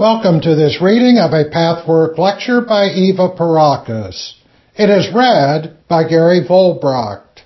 Welcome 0.00 0.40
to 0.40 0.54
this 0.54 0.80
reading 0.80 1.18
of 1.18 1.34
a 1.34 1.50
Pathwork 1.50 2.16
lecture 2.16 2.62
by 2.62 2.86
Eva 2.86 3.36
Pierrakos. 3.36 4.32
It 4.74 4.88
is 4.88 5.14
read 5.14 5.76
by 5.90 6.08
Gary 6.08 6.40
Volbracht. 6.48 7.42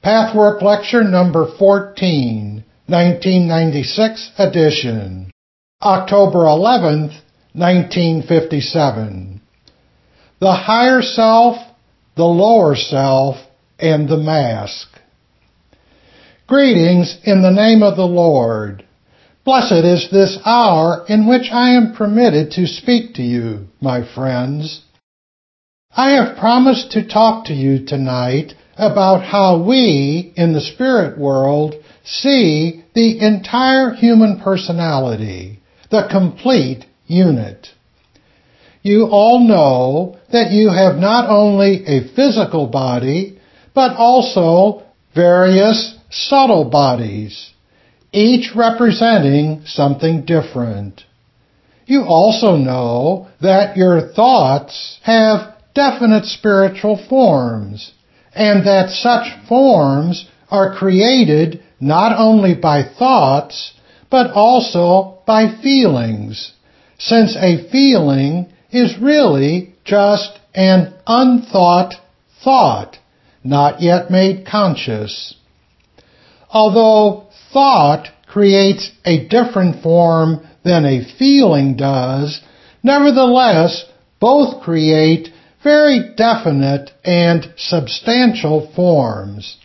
Pathwork 0.00 0.62
lecture 0.62 1.02
number 1.02 1.48
14, 1.58 2.64
1996 2.86 4.30
edition. 4.38 5.32
October 5.82 6.44
11th, 6.44 7.18
1957. 7.54 9.40
The 10.38 10.52
higher 10.52 11.02
self, 11.02 11.56
the 12.16 12.22
lower 12.22 12.76
self, 12.76 13.38
and 13.76 14.08
the 14.08 14.18
mask. 14.18 14.86
Greetings 16.46 17.18
in 17.24 17.42
the 17.42 17.50
name 17.50 17.82
of 17.82 17.96
the 17.96 18.06
Lord. 18.06 18.84
Blessed 19.42 19.84
is 19.84 20.10
this 20.10 20.38
hour 20.44 21.06
in 21.08 21.26
which 21.26 21.50
I 21.50 21.70
am 21.70 21.94
permitted 21.94 22.52
to 22.52 22.66
speak 22.66 23.14
to 23.14 23.22
you, 23.22 23.68
my 23.80 24.02
friends. 24.14 24.82
I 25.96 26.10
have 26.10 26.36
promised 26.36 26.92
to 26.92 27.08
talk 27.08 27.46
to 27.46 27.54
you 27.54 27.86
tonight 27.86 28.52
about 28.76 29.24
how 29.24 29.62
we, 29.62 30.34
in 30.36 30.52
the 30.52 30.60
spirit 30.60 31.18
world, 31.18 31.74
see 32.04 32.84
the 32.94 33.20
entire 33.20 33.94
human 33.94 34.40
personality, 34.40 35.60
the 35.90 36.06
complete 36.10 36.84
unit. 37.06 37.68
You 38.82 39.06
all 39.06 39.40
know 39.40 40.18
that 40.32 40.52
you 40.52 40.68
have 40.68 40.96
not 40.96 41.30
only 41.30 41.84
a 41.86 42.14
physical 42.14 42.66
body, 42.66 43.38
but 43.74 43.96
also 43.96 44.82
various 45.14 45.96
subtle 46.10 46.66
bodies 46.66 47.52
each 48.12 48.52
representing 48.54 49.62
something 49.64 50.24
different. 50.24 51.02
You 51.86 52.02
also 52.04 52.56
know 52.56 53.28
that 53.40 53.76
your 53.76 54.12
thoughts 54.12 54.98
have 55.02 55.54
definite 55.74 56.24
spiritual 56.24 57.04
forms, 57.08 57.92
and 58.34 58.66
that 58.66 58.90
such 58.90 59.28
forms 59.48 60.28
are 60.50 60.76
created 60.76 61.62
not 61.80 62.16
only 62.18 62.54
by 62.54 62.82
thoughts, 62.82 63.72
but 64.10 64.32
also 64.32 65.18
by 65.26 65.60
feelings, 65.62 66.52
since 66.98 67.36
a 67.36 67.68
feeling 67.70 68.52
is 68.70 68.98
really 69.00 69.74
just 69.84 70.38
an 70.54 70.92
unthought 71.06 71.94
thought, 72.42 72.98
not 73.42 73.80
yet 73.80 74.10
made 74.10 74.46
conscious. 74.46 75.34
Although 76.52 77.28
thought 77.52 78.08
creates 78.26 78.90
a 79.04 79.28
different 79.28 79.82
form 79.82 80.46
than 80.64 80.84
a 80.84 81.04
feeling 81.18 81.76
does, 81.76 82.40
nevertheless, 82.82 83.84
both 84.20 84.62
create 84.62 85.28
very 85.62 86.14
definite 86.16 86.90
and 87.04 87.52
substantial 87.56 88.72
forms. 88.74 89.56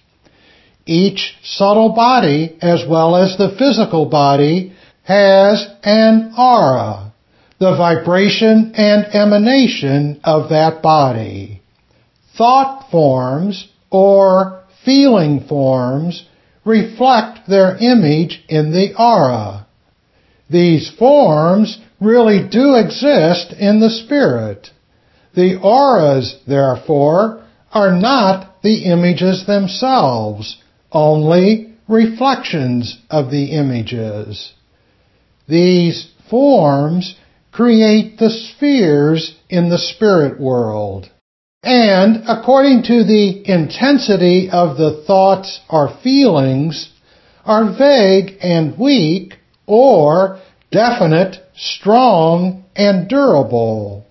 Each 0.85 1.35
subtle 1.43 1.93
body, 1.93 2.57
as 2.61 2.83
well 2.87 3.15
as 3.15 3.37
the 3.37 3.55
physical 3.57 4.05
body, 4.05 4.73
has 5.03 5.67
an 5.83 6.33
aura, 6.37 7.13
the 7.59 7.75
vibration 7.75 8.73
and 8.75 9.05
emanation 9.13 10.19
of 10.23 10.49
that 10.49 10.81
body. 10.81 11.61
Thought 12.37 12.91
forms, 12.91 13.67
or 13.89 14.63
feeling 14.83 15.45
forms, 15.47 16.27
reflect 16.65 17.47
their 17.47 17.77
image 17.77 18.43
in 18.49 18.71
the 18.71 18.93
aura. 18.97 19.67
These 20.49 20.91
forms 20.97 21.79
really 22.01 22.47
do 22.47 22.75
exist 22.75 23.53
in 23.53 23.79
the 23.79 23.89
spirit. 23.89 24.69
The 25.35 25.59
auras, 25.61 26.37
therefore, 26.47 27.43
are 27.71 27.91
not 27.91 28.61
the 28.63 28.85
images 28.85 29.45
themselves, 29.45 30.57
only 30.91 31.73
reflections 31.87 32.99
of 33.09 33.31
the 33.31 33.51
images. 33.51 34.53
These 35.47 36.09
forms 36.29 37.15
create 37.51 38.17
the 38.17 38.29
spheres 38.29 39.35
in 39.49 39.69
the 39.69 39.77
spirit 39.77 40.39
world 40.39 41.09
and 41.65 42.23
according 42.27 42.83
to 42.83 43.03
the 43.03 43.41
intensity 43.49 44.49
of 44.51 44.77
the 44.77 45.03
thoughts 45.07 45.59
or 45.67 45.97
feelings, 46.03 46.91
are 47.43 47.75
vague 47.75 48.37
and 48.41 48.77
weak 48.77 49.33
or 49.65 50.39
definite, 50.71 51.37
strong, 51.55 52.63
and 52.75 53.09
durable. 53.09 54.05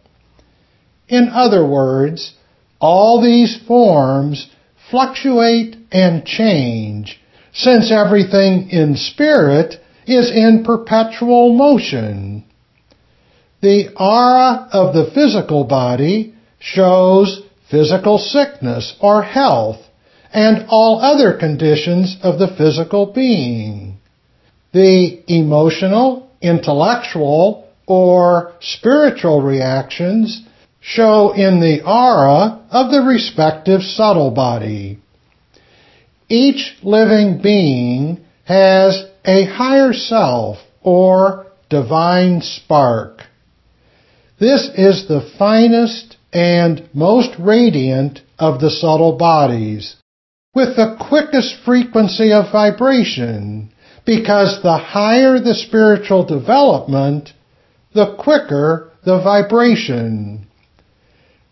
In 1.09 1.29
other 1.29 1.65
words, 1.65 2.35
all 2.81 3.23
these 3.23 3.57
forms 3.69 4.51
fluctuate 4.91 5.77
and 5.93 6.25
change, 6.25 7.21
since 7.53 7.93
everything 7.93 8.69
in 8.71 8.97
spirit 8.97 9.77
is 10.07 10.29
in 10.31 10.65
perpetual 10.65 11.55
motion. 11.55 12.45
The 13.63 13.91
aura 13.97 14.69
of 14.73 14.93
the 14.93 15.11
physical 15.15 15.65
body 15.65 16.35
shows 16.59 17.44
physical 17.75 18.19
sickness 18.19 18.95
or 19.01 19.25
health, 19.25 19.81
and 20.33 20.67
all 20.69 21.01
other 21.01 21.37
conditions 21.37 22.17
of 22.23 22.39
the 22.39 22.55
physical 22.57 23.07
being. 23.13 23.99
The 24.73 25.25
emotional, 25.27 26.31
intellectual, 26.41 27.69
or 27.85 28.53
spiritual 28.61 29.43
reactions 29.43 30.47
show 30.81 31.33
in 31.33 31.59
the 31.59 31.83
aura 31.85 32.65
of 32.71 32.93
the 32.93 33.03
respective 33.03 33.83
subtle 33.83 34.31
body. 34.31 35.01
Each 36.29 36.77
living 36.85 37.41
being 37.43 38.25
has 38.45 39.05
a 39.25 39.47
higher 39.47 39.93
self 39.93 40.59
or 40.81 41.47
divine 41.71 42.41
spark. 42.41 43.23
This 44.39 44.71
is 44.77 45.09
the 45.09 45.29
finest 45.39 46.19
and 46.35 46.89
most 46.93 47.31
radiant 47.39 48.21
of 48.41 48.61
the 48.61 48.71
subtle 48.71 49.17
bodies, 49.17 49.95
with 50.53 50.77
the 50.77 50.97
quickest 51.09 51.55
frequency 51.65 52.33
of 52.33 52.51
vibration, 52.51 53.71
because 54.05 54.61
the 54.63 54.77
higher 54.77 55.39
the 55.39 55.55
spiritual 55.55 56.25
development, 56.25 57.33
the 57.95 58.17
quicker 58.17 58.91
the 59.05 59.23
vibration. 59.23 60.47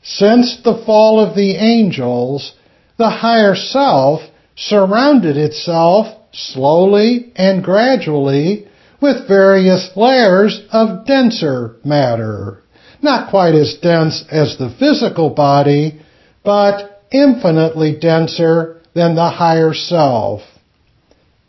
Since 0.03 0.63
the 0.65 0.83
fall 0.85 1.21
of 1.21 1.37
the 1.37 1.55
angels, 1.55 2.55
the 2.99 3.11
higher 3.11 3.55
self 3.55 4.21
surrounded 4.57 5.37
itself 5.37 6.09
slowly 6.33 7.33
and 7.37 7.63
gradually 7.63 8.67
with 9.01 9.29
various 9.29 9.91
layers 9.97 10.61
of 10.73 11.07
denser 11.07 11.77
matter 11.85 12.63
not 13.03 13.31
quite 13.31 13.55
as 13.55 13.79
dense 13.83 14.25
as 14.31 14.57
the 14.59 14.75
physical 14.79 15.31
body, 15.31 16.01
but 16.45 17.03
infinitely 17.11 17.99
denser 18.01 18.81
than 18.95 19.15
the 19.15 19.29
higher 19.29 19.75
self. 19.75 20.43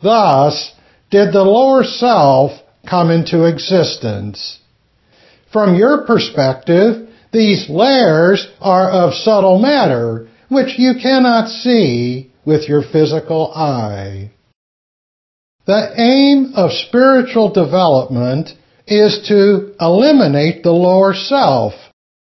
Thus 0.02 0.72
did 1.10 1.32
the 1.32 1.42
lower 1.42 1.84
self 1.84 2.52
come 2.88 3.10
into 3.10 3.44
existence. 3.44 4.58
From 5.52 5.76
your 5.76 6.04
perspective, 6.06 7.08
these 7.32 7.68
layers 7.68 8.46
are 8.60 8.90
of 8.90 9.14
subtle 9.14 9.58
matter, 9.58 10.28
which 10.48 10.78
you 10.78 10.94
cannot 11.00 11.48
see 11.48 12.30
with 12.44 12.68
your 12.68 12.82
physical 12.82 13.52
eye. 13.52 14.30
The 15.66 15.94
aim 15.96 16.52
of 16.54 16.72
spiritual 16.72 17.52
development 17.52 18.50
is 18.86 19.26
to 19.28 19.74
eliminate 19.80 20.62
the 20.62 20.72
lower 20.72 21.14
self 21.14 21.74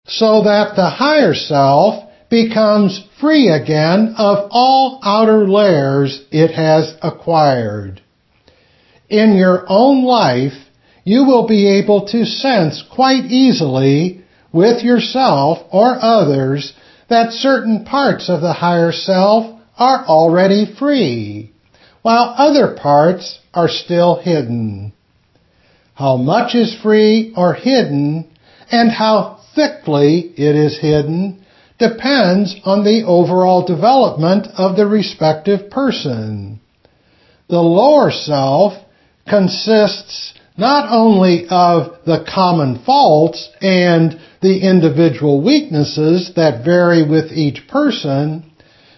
so 0.06 0.43
that 0.44 0.76
the 0.76 0.90
higher 0.90 1.34
self 1.34 2.05
becomes 2.29 3.05
free 3.20 3.49
again 3.49 4.14
of 4.17 4.49
all 4.50 5.00
outer 5.02 5.49
layers 5.49 6.25
it 6.31 6.52
has 6.52 6.94
acquired. 7.02 8.00
In 9.08 9.34
your 9.34 9.64
own 9.69 10.05
life, 10.05 10.52
you 11.05 11.25
will 11.25 11.49
be 11.49 11.79
able 11.79 12.06
to 12.08 12.25
sense 12.25 12.82
quite 12.94 13.25
easily 13.25 14.25
with 14.52 14.82
yourself 14.82 15.58
or 15.73 15.96
others 16.00 16.73
that 17.08 17.32
certain 17.32 17.84
parts 17.84 18.29
of 18.29 18.40
the 18.40 18.52
higher 18.52 18.93
self 18.93 19.61
are 19.76 20.05
already 20.06 20.73
free, 20.79 21.52
while 22.02 22.34
other 22.37 22.76
parts 22.81 23.40
are 23.52 23.69
still 23.69 24.20
hidden. 24.20 24.93
How 26.00 26.17
much 26.17 26.55
is 26.55 26.75
free 26.82 27.35
or 27.37 27.52
hidden 27.52 28.26
and 28.73 28.91
how 28.91 29.41
thickly 29.55 30.32
it 30.35 30.56
is 30.56 30.79
hidden 30.79 31.44
depends 31.79 32.56
on 32.64 32.85
the 32.85 33.05
overall 33.06 33.67
development 33.67 34.47
of 34.56 34.76
the 34.76 34.87
respective 34.87 35.69
person. 35.69 36.58
The 37.50 37.61
lower 37.61 38.11
self 38.11 38.82
consists 39.29 40.32
not 40.56 40.91
only 40.91 41.47
of 41.50 41.99
the 42.06 42.25
common 42.35 42.82
faults 42.87 43.50
and 43.61 44.19
the 44.41 44.58
individual 44.67 45.44
weaknesses 45.44 46.32
that 46.35 46.64
vary 46.64 47.06
with 47.06 47.31
each 47.31 47.69
person, 47.69 48.50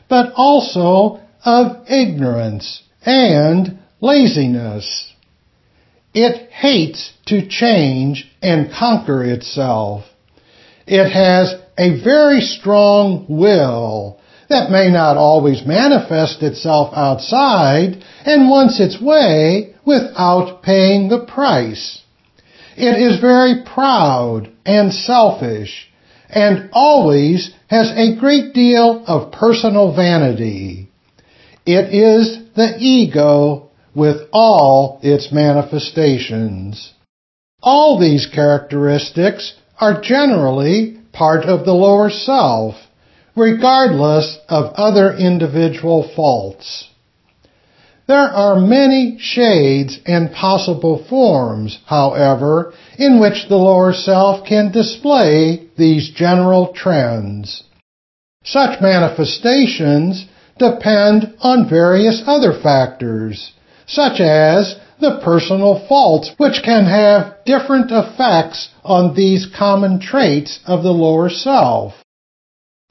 but 0.09 0.35
also 0.37 1.21
of 1.45 1.85
ignorance 1.91 2.81
and 3.05 3.81
laziness. 4.01 5.12
It 6.15 6.51
hates 6.51 7.13
to 7.27 7.49
change 7.49 8.31
and 8.43 8.73
conquer 8.73 9.25
itself. 9.25 10.05
It 10.87 11.11
has 11.11 11.55
a 11.79 12.03
very 12.03 12.41
strong 12.41 13.27
will 13.29 14.19
that 14.49 14.71
may 14.71 14.91
not 14.91 15.17
always 15.17 15.65
manifest 15.65 16.43
itself 16.43 16.93
outside 16.95 18.05
and 18.27 18.51
wants 18.51 18.79
its 18.81 19.01
way 19.01 19.75
without 19.87 20.63
paying 20.63 21.09
the 21.09 21.25
price. 21.25 22.03
It 22.77 23.01
is 23.01 23.21
very 23.21 23.63
proud 23.65 24.51
and 24.67 24.93
selfish 24.93 25.89
and 26.29 26.71
always 26.73 27.51
has 27.69 27.91
a 27.91 28.17
great 28.19 28.55
deal 28.55 29.05
of 29.07 29.33
personal 29.33 29.95
vanity. 29.95 30.89
It 31.65 31.95
is 31.95 32.39
the 32.55 32.77
ego 32.79 33.71
with 33.95 34.29
all 34.33 35.01
its 35.03 35.33
manifestations. 35.33 36.93
All 37.63 37.99
these 37.99 38.27
characteristics 38.27 39.55
are 39.79 40.01
generally 40.01 40.99
part 41.13 41.45
of 41.45 41.65
the 41.65 41.75
lower 41.75 42.11
self, 42.11 42.75
regardless 43.37 44.39
of 44.49 44.75
other 44.75 45.13
individual 45.17 46.11
faults. 46.15 46.89
There 48.09 48.17
are 48.19 48.61
many 48.61 49.17
shades 49.19 49.99
and 50.05 50.33
possible 50.33 51.05
forms, 51.09 51.79
however, 51.87 52.73
in 52.99 53.21
which 53.21 53.49
the 53.49 53.57
lower 53.57 53.93
self 53.93 54.45
can 54.47 54.73
display 54.73 55.69
these 55.77 56.11
general 56.11 56.73
trends. 56.75 57.63
Such 58.45 58.81
manifestations 58.81 60.27
depend 60.59 61.35
on 61.41 61.69
various 61.71 62.23
other 62.27 62.53
factors, 62.53 63.53
such 63.93 64.21
as 64.21 64.77
the 65.01 65.21
personal 65.23 65.87
faults, 65.89 66.31
which 66.39 66.63
can 66.65 66.85
have 66.85 67.37
different 67.45 67.91
effects 67.91 68.71
on 68.85 69.15
these 69.15 69.47
common 69.59 70.01
traits 70.01 70.61
of 70.67 70.83
the 70.83 70.93
lower 70.93 71.29
self. 71.29 71.93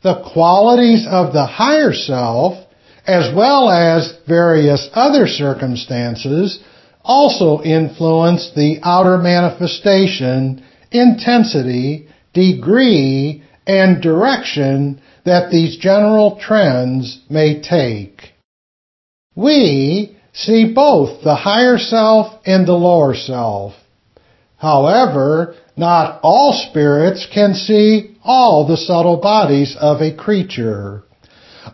The 0.03 0.21
qualities 0.33 1.05
of 1.09 1.33
the 1.33 1.45
higher 1.45 1.93
self, 1.93 2.67
as 3.07 3.33
well 3.35 3.69
as 3.69 4.17
various 4.27 4.89
other 4.93 5.27
circumstances, 5.27 6.59
also 7.03 7.63
influence 7.63 8.51
the 8.55 8.79
outer 8.83 9.17
manifestation, 9.17 10.63
intensity, 10.91 12.07
degree, 12.33 13.43
and 13.65 14.01
direction 14.01 15.01
that 15.25 15.51
these 15.51 15.77
general 15.77 16.39
trends 16.39 17.21
may 17.29 17.61
take. 17.61 18.33
We 19.35 20.17
see 20.33 20.73
both 20.73 21.23
the 21.23 21.35
higher 21.35 21.77
self 21.77 22.41
and 22.45 22.67
the 22.67 22.73
lower 22.73 23.13
self. 23.15 23.73
However, 24.57 25.55
not 25.75 26.19
all 26.23 26.53
spirits 26.69 27.27
can 27.33 27.53
see 27.53 28.15
all 28.23 28.67
the 28.67 28.77
subtle 28.77 29.17
bodies 29.17 29.75
of 29.79 30.01
a 30.01 30.15
creature. 30.15 31.03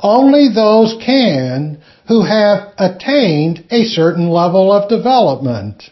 Only 0.02 0.50
those 0.54 0.96
can 1.06 1.82
who 2.08 2.24
have 2.24 2.74
attained 2.78 3.66
a 3.70 3.84
certain 3.84 4.30
level 4.30 4.72
of 4.72 4.90
development. 4.90 5.84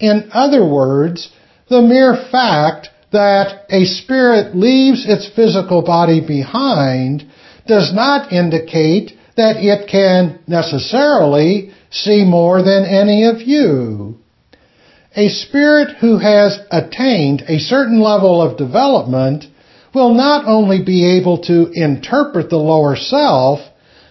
In 0.00 0.30
other 0.32 0.66
words, 0.66 1.30
the 1.68 1.82
mere 1.82 2.16
fact 2.30 2.88
that 3.12 3.64
a 3.70 3.84
spirit 3.84 4.56
leaves 4.56 5.06
its 5.06 5.30
physical 5.34 5.82
body 5.82 6.20
behind 6.26 7.24
does 7.66 7.94
not 7.94 8.32
indicate 8.32 9.12
that 9.36 9.56
it 9.56 9.88
can 9.88 10.40
necessarily 10.46 11.72
see 11.90 12.24
more 12.24 12.62
than 12.62 12.84
any 12.84 13.24
of 13.24 13.40
you. 13.40 14.16
A 15.16 15.28
spirit 15.28 15.96
who 16.00 16.18
has 16.18 16.58
attained 16.70 17.44
a 17.48 17.58
certain 17.58 18.00
level 18.00 18.42
of 18.42 18.58
development 18.58 19.44
will 19.94 20.14
not 20.14 20.46
only 20.46 20.82
be 20.84 21.18
able 21.18 21.42
to 21.42 21.70
interpret 21.72 22.50
the 22.50 22.56
lower 22.56 22.96
self, 22.96 23.60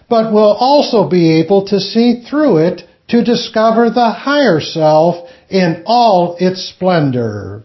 but 0.09 0.31
will 0.31 0.53
also 0.53 1.09
be 1.09 1.41
able 1.41 1.67
to 1.67 1.79
see 1.79 2.23
through 2.29 2.57
it 2.57 2.81
to 3.09 3.23
discover 3.23 3.89
the 3.89 4.11
higher 4.11 4.61
self 4.61 5.29
in 5.49 5.83
all 5.85 6.37
its 6.39 6.69
splendor. 6.69 7.63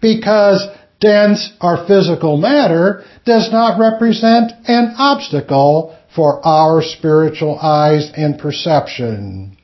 Because 0.00 0.66
dense 1.00 1.52
or 1.60 1.86
physical 1.86 2.38
matter 2.38 3.04
does 3.26 3.50
not 3.52 3.78
represent 3.78 4.52
an 4.66 4.94
obstacle 4.96 5.96
for 6.14 6.44
our 6.46 6.82
spiritual 6.82 7.58
eyes 7.58 8.10
and 8.16 8.38
perception. 8.38 9.56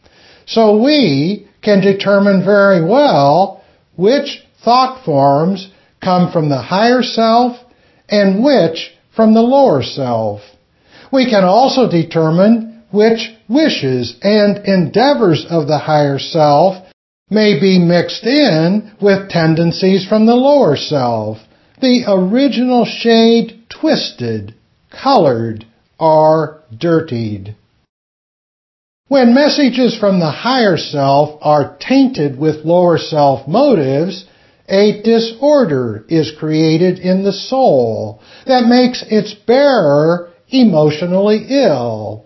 So 0.47 0.83
we 0.83 1.49
can 1.63 1.81
determine 1.81 2.45
very 2.45 2.85
well 2.85 3.65
which 3.97 4.43
thought 4.65 5.05
forms 5.05 5.71
come 6.03 6.31
from 6.31 6.49
the 6.49 6.61
higher 6.61 7.03
self 7.03 7.57
and 8.09 8.45
which 8.45 8.93
from 9.15 9.35
the 9.35 9.43
lower 9.43 9.83
self. 9.83 10.41
We 11.13 11.29
can 11.29 11.45
also 11.45 11.91
determine 11.91 12.85
which 12.91 13.35
wishes 13.49 14.17
and 14.23 14.59
endeavors 14.67 15.47
of 15.49 15.67
the 15.67 15.79
higher 15.79 16.19
self 16.19 16.77
may 17.31 17.59
be 17.59 17.79
mixed 17.79 18.25
in 18.25 18.93
with 19.01 19.29
tendencies 19.29 20.07
from 20.07 20.27
the 20.27 20.35
lower 20.35 20.77
self, 20.77 21.39
the 21.81 22.05
original 22.07 22.85
shade 22.85 23.65
twisted, 23.69 24.55
colored, 24.91 25.67
are 25.99 26.63
dirtied. 26.77 27.55
When 29.09 29.35
messages 29.35 29.97
from 29.97 30.19
the 30.19 30.31
higher 30.31 30.77
self 30.77 31.39
are 31.41 31.77
tainted 31.79 32.39
with 32.39 32.65
lower 32.65 32.99
self 32.99 33.47
motives, 33.47 34.25
a 34.69 35.01
disorder 35.03 36.05
is 36.09 36.33
created 36.37 36.99
in 36.99 37.23
the 37.23 37.33
soul 37.33 38.21
that 38.47 38.67
makes 38.67 39.05
its 39.09 39.33
bearer 39.33 40.31
emotionally 40.49 41.47
ill. 41.49 42.25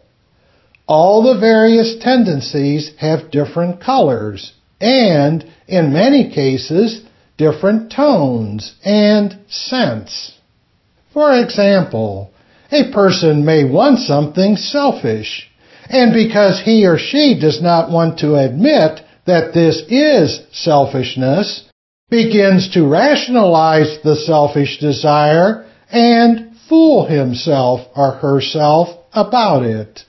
All 0.87 1.23
the 1.23 1.38
various 1.38 1.96
tendencies 2.00 2.93
have 2.99 3.31
different 3.31 3.81
colors 3.81 4.55
and, 4.81 5.44
in 5.69 5.93
many 5.93 6.32
cases, 6.32 7.02
different 7.37 7.93
tones 7.93 8.75
and 8.84 9.38
scents. 9.49 10.33
For 11.12 11.33
example, 11.35 12.30
a 12.72 12.92
person 12.92 13.44
may 13.44 13.64
want 13.64 13.98
something 13.98 14.56
selfish, 14.56 15.50
and 15.88 16.12
because 16.12 16.62
he 16.64 16.86
or 16.86 16.98
she 16.98 17.38
does 17.40 17.60
not 17.60 17.90
want 17.90 18.20
to 18.20 18.36
admit 18.36 19.00
that 19.26 19.52
this 19.52 19.82
is 19.88 20.40
selfishness, 20.52 21.68
begins 22.08 22.70
to 22.74 22.86
rationalize 22.86 23.98
the 24.02 24.16
selfish 24.16 24.78
desire 24.78 25.68
and 25.90 26.56
fool 26.68 27.06
himself 27.06 27.80
or 27.96 28.12
herself 28.12 28.88
about 29.12 29.64
it. 29.64 30.00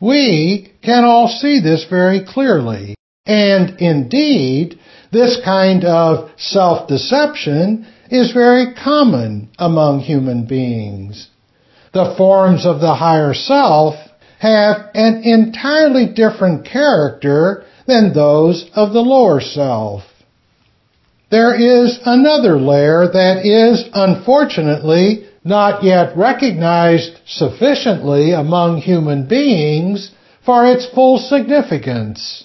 We 0.00 0.72
can 0.82 1.04
all 1.04 1.28
see 1.28 1.60
this 1.60 1.86
very 1.88 2.24
clearly, 2.26 2.94
and 3.26 3.80
indeed, 3.80 4.78
this 5.12 5.40
kind 5.44 5.84
of 5.84 6.30
self-deception 6.38 7.86
is 8.10 8.32
very 8.32 8.74
common 8.74 9.50
among 9.58 10.00
human 10.00 10.46
beings 10.46 11.29
the 11.92 12.14
forms 12.16 12.66
of 12.66 12.80
the 12.80 12.94
higher 12.94 13.34
self 13.34 13.94
have 14.38 14.90
an 14.94 15.22
entirely 15.24 16.06
different 16.06 16.64
character 16.64 17.64
than 17.86 18.14
those 18.14 18.70
of 18.74 18.92
the 18.92 19.00
lower 19.00 19.40
self. 19.40 20.02
There 21.30 21.54
is 21.54 21.98
another 22.04 22.58
layer 22.58 23.06
that 23.12 23.44
is 23.44 23.88
unfortunately 23.94 25.28
not 25.44 25.84
yet 25.84 26.16
recognized 26.16 27.18
sufficiently 27.26 28.32
among 28.32 28.78
human 28.78 29.28
beings 29.28 30.10
for 30.44 30.66
its 30.66 30.86
full 30.94 31.18
significance. 31.18 32.44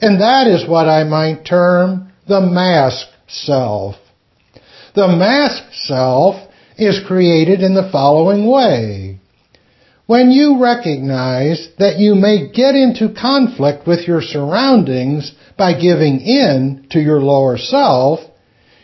And 0.00 0.20
that 0.20 0.46
is 0.46 0.68
what 0.68 0.88
I 0.88 1.04
might 1.04 1.44
term 1.44 2.12
the 2.28 2.40
mask 2.40 3.06
self. 3.28 3.96
The 4.94 5.08
mask 5.08 5.72
self 5.72 6.45
is 6.76 7.00
created 7.06 7.60
in 7.60 7.74
the 7.74 7.88
following 7.90 8.46
way. 8.50 9.18
When 10.06 10.30
you 10.30 10.62
recognize 10.62 11.68
that 11.78 11.98
you 11.98 12.14
may 12.14 12.48
get 12.52 12.76
into 12.76 13.14
conflict 13.20 13.86
with 13.86 14.06
your 14.06 14.22
surroundings 14.22 15.32
by 15.58 15.72
giving 15.72 16.20
in 16.20 16.86
to 16.90 17.00
your 17.00 17.20
lower 17.20 17.58
self, 17.58 18.20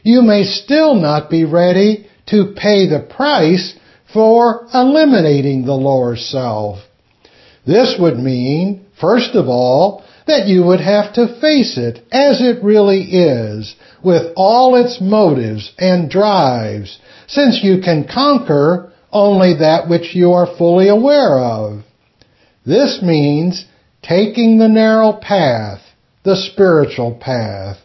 you 0.03 0.23
may 0.23 0.43
still 0.43 0.97
not 0.97 1.31
be 1.31 1.45
ready 1.45 2.07
to 2.27 2.55
pay 2.57 2.89
the 2.89 3.07
price 3.09 3.79
for 4.13 4.67
eliminating 4.75 5.65
the 5.65 5.75
lower 5.75 6.17
self. 6.17 6.79
This 7.65 7.97
would 8.01 8.19
mean, 8.19 8.87
first 9.01 9.35
of 9.35 9.47
all, 9.47 10.05
that 10.27 10.47
you 10.47 10.65
would 10.65 10.81
have 10.81 11.13
to 11.15 11.41
face 11.41 11.77
it 11.79 11.99
as 12.11 12.41
it 12.41 12.63
really 12.63 13.03
is, 13.03 13.75
with 14.03 14.33
all 14.37 14.77
its 14.77 15.01
motives 15.01 15.73
and 15.79 16.11
drives, 16.11 16.99
since 17.33 17.61
you 17.63 17.81
can 17.81 18.07
conquer 18.07 18.93
only 19.11 19.55
that 19.59 19.89
which 19.89 20.15
you 20.15 20.33
are 20.33 20.57
fully 20.59 20.89
aware 20.89 21.39
of. 21.39 21.83
This 22.65 23.01
means 23.03 23.65
taking 24.03 24.59
the 24.59 24.69
narrow 24.69 25.15
path, 25.15 25.81
the 26.25 26.37
spiritual 26.37 27.19
path. 27.21 27.79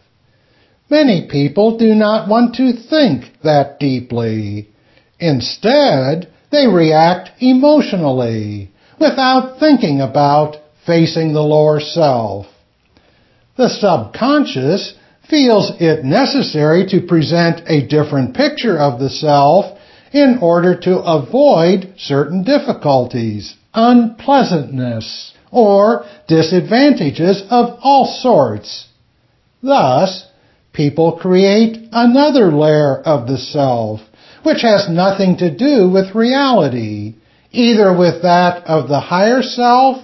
Many 0.90 1.28
people 1.30 1.78
do 1.78 1.94
not 1.94 2.28
want 2.28 2.56
to 2.56 2.72
think 2.72 3.24
that 3.42 3.78
deeply. 3.80 4.68
Instead, 5.18 6.32
they 6.50 6.66
react 6.66 7.30
emotionally 7.40 8.70
without 9.00 9.58
thinking 9.58 10.00
about 10.00 10.56
facing 10.86 11.32
the 11.32 11.42
lower 11.42 11.80
self. 11.80 12.46
The 13.56 13.68
subconscious 13.68 14.94
feels 15.28 15.72
it 15.80 16.04
necessary 16.04 16.86
to 16.88 17.06
present 17.06 17.68
a 17.68 17.86
different 17.86 18.34
picture 18.34 18.78
of 18.78 18.98
the 18.98 19.10
self 19.10 19.78
in 20.12 20.38
order 20.40 20.78
to 20.80 20.98
avoid 20.98 21.94
certain 21.98 22.42
difficulties, 22.42 23.54
unpleasantness, 23.74 25.34
or 25.50 26.04
disadvantages 26.26 27.42
of 27.50 27.78
all 27.82 28.06
sorts. 28.06 28.88
Thus, 29.62 30.26
people 30.72 31.18
create 31.20 31.88
another 31.92 32.50
layer 32.50 33.00
of 33.00 33.26
the 33.26 33.38
self, 33.38 34.00
which 34.44 34.62
has 34.62 34.88
nothing 34.88 35.36
to 35.38 35.54
do 35.54 35.90
with 35.90 36.14
reality, 36.14 37.16
either 37.50 37.96
with 37.96 38.22
that 38.22 38.64
of 38.64 38.88
the 38.88 39.00
higher 39.00 39.42
self 39.42 40.02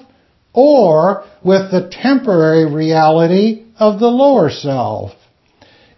or 0.52 1.24
with 1.42 1.70
the 1.70 1.90
temporary 1.90 2.70
reality 2.70 3.63
of 3.78 4.00
the 4.00 4.08
lower 4.08 4.50
self. 4.50 5.12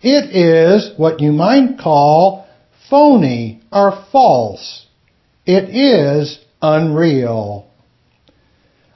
It 0.02 0.34
is 0.34 0.92
what 0.96 1.20
you 1.20 1.32
might 1.32 1.78
call 1.78 2.46
phony 2.88 3.60
or 3.72 4.04
false. 4.12 4.86
It 5.44 5.70
is 5.74 6.38
unreal. 6.62 7.66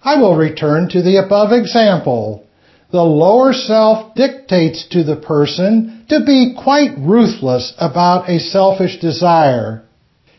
I 0.02 0.16
will 0.20 0.36
return 0.36 0.88
to 0.90 1.02
the 1.02 1.16
above 1.16 1.52
example. 1.52 2.46
The 2.90 3.02
lower 3.02 3.52
self 3.52 4.14
dictates 4.14 4.86
to 4.88 5.04
the 5.04 5.16
person 5.16 6.06
to 6.08 6.24
be 6.24 6.56
quite 6.60 6.98
ruthless 6.98 7.72
about 7.78 8.28
a 8.28 8.40
selfish 8.40 8.98
desire. 9.00 9.84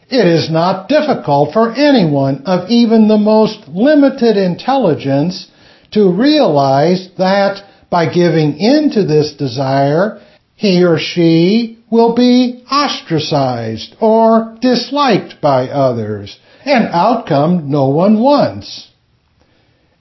It 0.10 0.28
is 0.28 0.52
not 0.52 0.90
difficult 0.90 1.54
for 1.54 1.74
anyone 1.74 2.44
of 2.46 2.70
even 2.70 3.08
the 3.08 3.18
most 3.18 3.70
limited 3.70 4.36
intelligence 4.36 5.48
to 5.92 6.12
realize 6.12 7.10
that 7.18 7.64
by 7.92 8.12
giving 8.12 8.58
in 8.58 8.90
to 8.92 9.04
this 9.06 9.34
desire, 9.34 10.20
he 10.56 10.84
or 10.84 10.98
she 10.98 11.78
will 11.92 12.16
be 12.16 12.64
ostracized 12.72 13.96
or 14.00 14.58
disliked 14.62 15.42
by 15.42 15.68
others, 15.68 16.40
an 16.66 16.88
outcome 16.92 17.70
no 17.70 17.90
one 17.90 18.20
wants. 18.20 18.88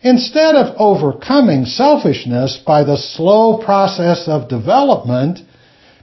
Instead 0.02 0.54
of 0.54 0.76
overcoming 0.78 1.66
selfishness 1.66 2.62
by 2.64 2.85
the 2.85 2.97
slow 2.97 3.62
process 3.62 4.28
of 4.28 4.49
development, 4.49 5.40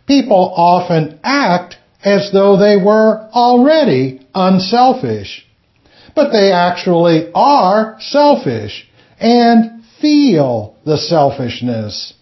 people 0.06 0.53
often 0.56 1.20
act 1.24 1.77
as 2.03 2.32
though 2.32 2.58
they 2.58 2.75
were 2.77 3.27
already 3.32 4.20
unselfish. 4.36 5.48
But 6.13 6.32
they 6.32 6.51
actually 6.51 7.32
are 7.34 7.98
selfish 8.00 8.88
and 9.20 9.76
feel 10.01 10.77
the 10.86 10.98
selfishness. 10.98 12.13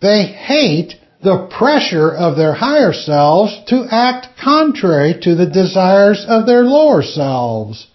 They 0.00 0.24
hate 0.24 0.94
the 1.22 1.46
pressure 1.46 2.10
of 2.10 2.36
their 2.36 2.52
higher 2.52 2.92
selves 2.92 3.58
to 3.68 3.86
act 3.90 4.38
contrary 4.42 5.14
to 5.22 5.34
the 5.34 5.46
desires 5.46 6.24
of 6.28 6.46
their 6.46 6.64
lower 6.64 7.02
selves 7.02 7.86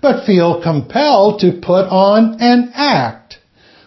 but 0.00 0.24
feel 0.24 0.62
compelled 0.62 1.40
to 1.40 1.60
put 1.60 1.86
on 1.86 2.40
an 2.40 2.70
act 2.74 3.38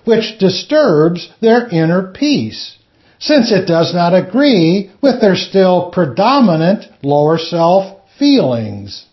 which 0.03 0.39
disturbs 0.39 1.31
their 1.41 1.67
inner 1.69 2.11
peace, 2.11 2.77
since 3.19 3.51
it 3.51 3.67
does 3.67 3.93
not 3.93 4.13
agree 4.13 4.91
with 5.01 5.21
their 5.21 5.35
still 5.35 5.91
predominant 5.91 6.85
lower 7.03 7.37
self 7.37 8.01
feelings. 8.17 9.05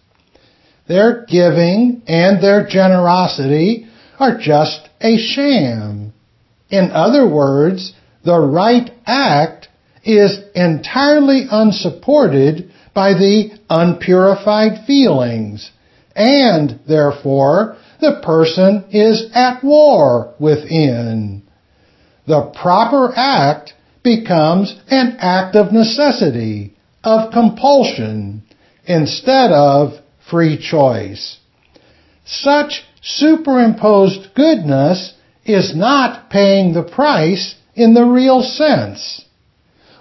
Their 0.87 1.27
giving 1.27 2.03
and 2.07 2.43
their 2.43 2.67
generosity 2.67 3.88
are 4.19 4.39
just 4.39 4.89
a 5.01 5.17
sham. 5.19 6.13
In 6.71 6.91
other 6.93 7.29
words, 7.29 7.93
the 8.25 8.39
right 8.39 8.91
act 9.07 9.69
is 10.05 10.39
entirely 10.55 11.45
unsupported 11.51 12.71
by 12.95 13.15
the 13.15 13.51
unpurified 13.71 14.87
feelings 14.87 15.71
and 16.19 16.81
therefore 16.89 17.77
the 18.01 18.21
person 18.25 18.85
is 18.91 19.31
at 19.33 19.63
war 19.63 20.35
within. 20.41 21.43
The 22.27 22.53
proper 22.61 23.13
act 23.17 23.73
becomes 24.03 24.77
an 24.89 25.17
act 25.21 25.55
of 25.55 25.73
necessity, 25.73 26.75
of 27.05 27.33
compulsion, 27.33 28.43
instead 28.85 29.53
of 29.53 29.95
free 30.29 30.59
choice. 30.59 31.39
Such 32.27 32.83
superimposed 33.17 34.35
goodness 34.35 35.15
is 35.45 35.75
not 35.75 36.29
paying 36.29 36.75
the 36.75 36.83
price 36.83 37.55
in 37.75 37.95
the 37.95 38.05
real 38.05 38.43
sense. 38.43 39.25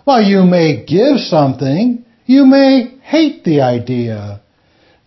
While 0.03 0.21
you 0.21 0.43
may 0.43 0.83
give 0.85 1.19
something, 1.19 2.05
you 2.25 2.45
may 2.45 2.97
hate 3.01 3.43
the 3.43 3.61
idea. 3.61 4.41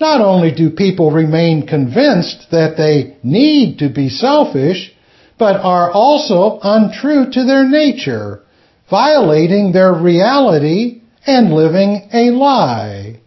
Not 0.00 0.22
only 0.22 0.52
do 0.52 0.70
people 0.70 1.10
remain 1.10 1.66
convinced 1.66 2.50
that 2.50 2.76
they 2.78 3.18
need 3.22 3.80
to 3.80 3.90
be 3.90 4.08
selfish, 4.08 4.92
but 5.38 5.60
are 5.60 5.90
also 5.90 6.58
untrue 6.62 7.30
to 7.30 7.44
their 7.44 7.68
nature, 7.68 8.42
violating 8.88 9.72
their 9.72 9.92
reality 9.92 11.02
and 11.26 11.52
living 11.52 12.08
a 12.14 12.30
lie. 12.30 13.20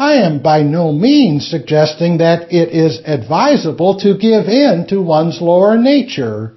I 0.00 0.14
am 0.14 0.38
by 0.38 0.62
no 0.62 0.92
means 0.92 1.46
suggesting 1.46 2.18
that 2.18 2.50
it 2.50 2.70
is 2.70 3.02
advisable 3.04 3.98
to 4.00 4.16
give 4.16 4.46
in 4.46 4.86
to 4.86 5.02
one's 5.02 5.42
lower 5.42 5.76
nature. 5.76 6.54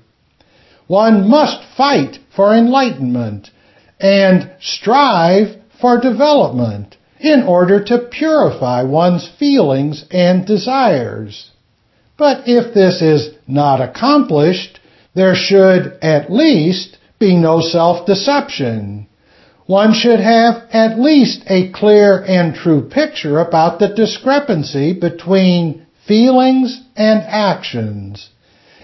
One 0.87 1.27
must 1.27 1.61
fight 1.75 2.19
for 2.33 2.55
enlightenment 2.55 3.49
and 3.99 4.49
strive 4.61 5.57
for 5.81 5.99
development 5.99 6.95
in 7.19 7.43
order 7.43 7.83
to 7.83 8.07
purify 8.09 8.83
one's 8.83 9.27
feelings 9.37 10.05
and 10.09 10.45
desires. 10.47 11.51
But 12.17 12.47
if 12.47 12.73
this 12.73 13.01
is 13.01 13.35
not 13.45 13.81
accomplished, 13.81 14.79
there 15.15 15.35
should 15.35 15.97
at 16.01 16.31
least 16.31 16.97
be 17.19 17.35
no 17.35 17.59
self-deception. 17.59 19.07
One 19.65 19.93
should 19.93 20.19
have 20.19 20.63
at 20.71 20.99
least 20.99 21.43
a 21.47 21.69
clear 21.69 22.21
and 22.27 22.53
true 22.53 22.81
picture 22.89 23.39
about 23.39 23.79
the 23.79 23.87
discrepancy 23.87 24.93
between 24.93 25.85
feelings 26.05 26.81
and 26.95 27.21
actions. 27.21 28.29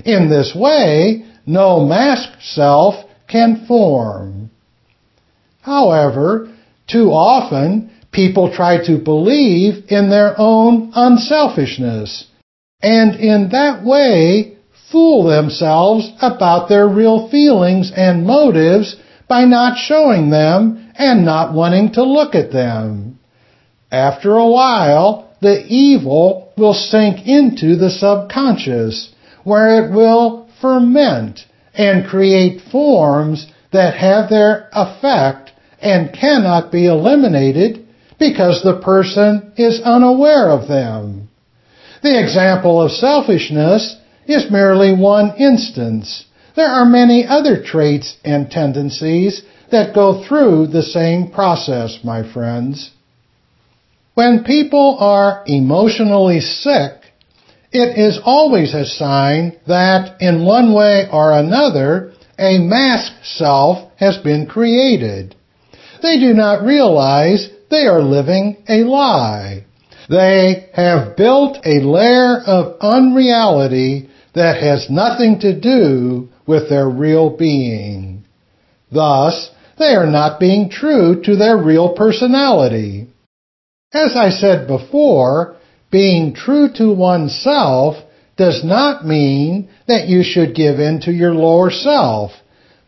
In 0.06 0.30
this 0.30 0.56
way, 0.56 1.26
no 1.46 1.86
masked 1.86 2.42
self 2.42 2.96
can 3.28 3.66
form. 3.68 4.52
However, 5.62 6.50
too 6.88 7.12
often 7.12 7.92
people 8.12 8.52
try 8.52 8.84
to 8.86 8.98
believe 8.98 9.84
in 9.90 10.10
their 10.10 10.34
own 10.38 10.92
unselfishness, 10.96 12.26
and 12.82 13.16
in 13.16 13.50
that 13.50 13.84
way 13.84 14.56
fool 14.92 15.24
themselves 15.26 16.12
about 16.22 16.70
their 16.70 16.88
real 16.88 17.28
feelings 17.30 17.92
and 17.96 18.26
motives 18.26 18.96
by 19.30 19.46
not 19.46 19.78
showing 19.78 20.32
them 20.32 20.92
and 20.96 21.24
not 21.24 21.54
wanting 21.54 21.94
to 21.94 22.04
look 22.04 22.36
at 22.36 22.52
them. 22.52 23.20
After 23.92 24.36
a 24.36 24.50
while, 24.50 25.30
the 25.42 25.66
evil 25.68 26.52
will 26.58 26.74
sink 26.74 27.26
into 27.26 27.78
the 27.78 27.90
subconscious, 27.90 29.14
where 29.44 29.86
it 29.86 29.94
will 29.94 30.50
ferment 30.62 31.40
and 31.74 32.08
create 32.08 32.62
forms 32.72 33.48
that 33.72 33.94
have 33.96 34.30
their 34.30 34.68
effect 34.74 35.52
and 35.80 36.14
cannot 36.14 36.72
be 36.72 36.88
eliminated 36.88 37.88
because 38.20 38.62
the 38.62 38.82
person 38.82 39.54
is 39.56 39.82
unaware 39.82 40.50
of 40.50 40.68
them. 40.68 41.30
The 42.02 42.22
example 42.22 42.82
of 42.82 42.92
selfishness 42.92 43.96
is 44.26 44.52
merely 44.52 44.94
one 44.94 45.36
instance. 45.38 46.26
There 46.60 46.68
are 46.68 46.84
many 46.84 47.26
other 47.26 47.64
traits 47.64 48.18
and 48.26 48.52
tendencies 48.52 49.44
that 49.72 49.96
go 49.96 50.22
through 50.26 50.68
the 50.68 50.84
same 50.84 51.32
process, 51.32 52.00
my 52.04 52.22
friends. 52.34 52.92
When 54.14 54.44
people 54.44 54.98
are 55.00 55.42
emotionally 55.46 56.42
sick, 56.42 56.96
It 57.72 57.98
is 57.98 58.20
always 58.26 58.74
a 58.74 58.86
sign 58.86 59.54
that 59.68 60.22
in 60.22 60.44
one 60.44 60.74
way 60.74 61.08
or 61.10 61.32
another, 61.32 62.12
a 62.38 62.58
mask 62.58 63.14
self 63.24 63.76
has 63.96 64.18
been 64.18 64.46
created. 64.48 65.36
They 66.02 66.20
do 66.20 66.34
not 66.34 66.64
realize 66.64 67.50
they 67.70 67.86
are 67.86 68.02
living 68.02 68.58
a 68.68 68.84
lie. 68.84 69.66
They 70.10 70.68
have 70.74 71.16
built 71.16 71.54
a 71.64 71.80
layer 71.98 72.42
of 72.56 72.76
unreality 72.82 74.10
that 74.34 74.62
has 74.62 74.90
nothing 74.90 75.40
to 75.40 75.54
do 75.60 76.30
with 76.50 76.68
their 76.68 76.90
real 76.90 77.30
being. 77.30 78.26
Thus, 78.92 79.52
they 79.78 79.94
are 79.94 80.08
not 80.08 80.40
being 80.40 80.72
true 80.72 81.22
to 81.26 81.36
their 81.36 81.56
real 81.56 81.94
personality. 81.94 83.08
As 83.94 84.16
I 84.16 84.32
said 84.32 84.68
before, 84.68 85.56
being 85.92 86.34
true 86.34 86.70
to 86.78 86.92
oneself 86.92 87.98
does 88.36 88.64
not 88.64 89.06
mean 89.06 89.70
that 89.88 90.08
you 90.08 90.24
should 90.24 90.56
give 90.56 90.80
in 90.80 91.02
to 91.02 91.12
your 91.12 91.36
lower 91.36 91.70
self, 91.70 92.32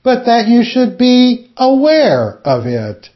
but 0.03 0.25
that 0.25 0.47
you 0.47 0.63
should 0.63 0.97
be 0.97 1.51
aware 1.55 2.39
of 2.43 2.65
it. 2.65 3.09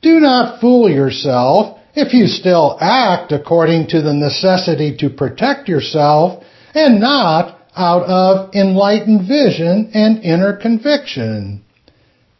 Do 0.00 0.18
not 0.18 0.62
fool 0.62 0.88
yourself 0.88 1.78
if 1.94 2.14
you 2.14 2.26
still 2.26 2.78
act 2.80 3.32
according 3.32 3.88
to 3.88 4.00
the 4.00 4.14
necessity 4.14 4.96
to 5.00 5.10
protect 5.10 5.68
yourself 5.68 6.42
and 6.74 7.00
not 7.00 7.57
out 7.78 8.02
of 8.02 8.54
enlightened 8.54 9.28
vision 9.28 9.90
and 9.94 10.24
inner 10.24 10.56
conviction. 10.56 11.62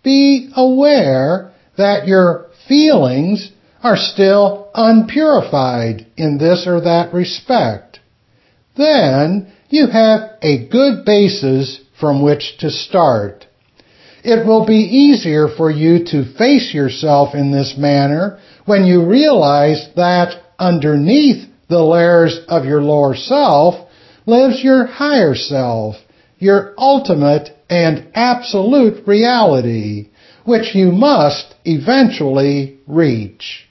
Be 0.03 0.51
aware 0.57 1.53
that 1.77 2.09
your 2.09 2.47
feelings 2.67 3.53
are 3.83 3.97
still 3.97 4.71
unpurified 4.75 6.07
in 6.17 6.39
this 6.39 6.67
or 6.67 6.81
that 6.81 7.15
respect. 7.15 8.01
Then 8.77 9.53
you 9.69 9.87
have 9.87 10.31
a 10.43 10.69
good 10.69 11.05
basis 11.05 11.81
from 12.01 12.23
which 12.23 12.59
to 12.59 12.71
start. 12.71 13.47
It 14.25 14.47
will 14.47 14.67
be 14.67 14.75
easier 14.75 15.49
for 15.49 15.71
you 15.71 16.05
to 16.07 16.35
face 16.37 16.75
yourself 16.75 17.35
in 17.35 17.53
this 17.53 17.77
manner 17.79 18.41
when 18.67 18.85
you 18.85 19.07
realize 19.07 19.89
that 19.95 20.43
underneath 20.59 21.49
the 21.69 21.83
layers 21.83 22.41
of 22.49 22.65
your 22.65 22.83
lower 22.83 23.15
self 23.15 23.88
lives 24.29 24.63
your 24.63 24.85
higher 24.85 25.35
self, 25.35 25.97
your 26.39 26.75
ultimate 26.77 27.49
and 27.71 28.07
absolute 28.15 29.09
reality, 29.09 30.11
which 30.45 30.75
you 30.75 30.93
must 30.93 31.55
eventually 31.65 32.79
reach. 32.87 33.67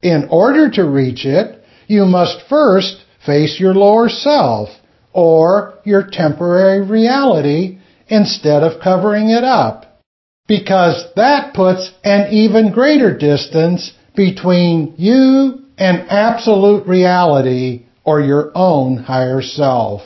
In 0.00 0.28
order 0.30 0.70
to 0.70 0.84
reach 0.84 1.26
it, 1.26 1.62
you 1.88 2.04
must 2.04 2.48
first 2.48 3.04
face 3.26 3.58
your 3.58 3.74
lower 3.74 4.08
self, 4.08 4.68
or 5.12 5.74
your 5.84 6.08
temporary 6.10 6.80
reality, 6.88 7.78
instead 8.08 8.62
of 8.62 8.80
covering 8.80 9.30
it 9.30 9.44
up. 9.44 10.00
Because 10.46 11.06
that 11.16 11.54
puts 11.54 11.90
an 12.04 12.32
even 12.32 12.72
greater 12.72 13.16
distance 13.16 13.92
between 14.14 14.94
you 14.96 15.64
and 15.76 16.08
absolute 16.08 16.86
reality 16.86 17.86
or 18.04 18.20
your 18.20 18.50
own 18.54 18.98
higher 18.98 19.42
self. 19.42 20.02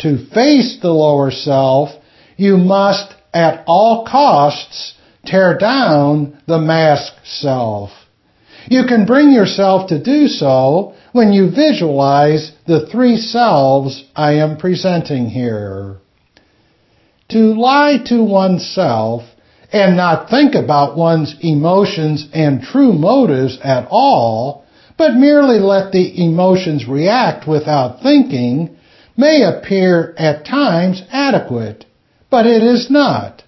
To 0.00 0.26
face 0.32 0.78
the 0.80 0.92
lower 0.92 1.30
self, 1.30 1.90
you 2.36 2.56
must 2.56 3.14
at 3.34 3.64
all 3.66 4.06
costs 4.06 4.94
tear 5.24 5.56
down 5.58 6.40
the 6.46 6.58
mask 6.58 7.12
self. 7.24 7.90
You 8.68 8.84
can 8.86 9.06
bring 9.06 9.32
yourself 9.32 9.88
to 9.88 10.02
do 10.02 10.28
so 10.28 10.94
when 11.12 11.32
you 11.32 11.50
visualize 11.50 12.52
the 12.66 12.86
three 12.86 13.16
selves 13.16 14.04
I 14.14 14.34
am 14.34 14.58
presenting 14.58 15.26
here. 15.26 15.96
To 17.30 17.38
lie 17.38 17.98
to 18.06 18.22
oneself 18.22 19.22
and 19.72 19.96
not 19.96 20.30
think 20.30 20.54
about 20.54 20.96
one's 20.96 21.34
emotions 21.40 22.28
and 22.32 22.62
true 22.62 22.92
motives 22.92 23.58
at 23.62 23.86
all, 23.90 24.64
but 25.00 25.14
merely 25.14 25.58
let 25.58 25.92
the 25.92 26.22
emotions 26.22 26.86
react 26.86 27.48
without 27.48 28.02
thinking, 28.02 28.76
may 29.16 29.42
appear 29.42 30.14
at 30.18 30.44
times 30.44 31.02
adequate, 31.10 31.86
but 32.28 32.46
it 32.46 32.62
is 32.62 32.90
not. 32.90 33.42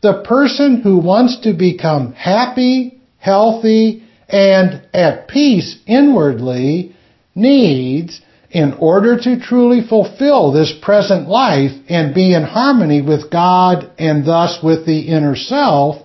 The 0.00 0.22
person 0.26 0.80
who 0.80 0.96
wants 0.96 1.40
to 1.40 1.52
become 1.52 2.14
happy, 2.14 2.98
healthy, 3.18 4.04
and 4.26 4.80
at 4.94 5.28
peace 5.28 5.76
inwardly 5.86 6.96
needs, 7.34 8.22
in 8.50 8.72
order 8.72 9.18
to 9.20 9.38
truly 9.38 9.86
fulfill 9.86 10.50
this 10.50 10.72
present 10.80 11.28
life 11.28 11.72
and 11.90 12.14
be 12.14 12.32
in 12.32 12.42
harmony 12.42 13.02
with 13.02 13.30
God 13.30 13.90
and 13.98 14.24
thus 14.24 14.62
with 14.62 14.86
the 14.86 15.00
inner 15.08 15.36
self, 15.36 15.98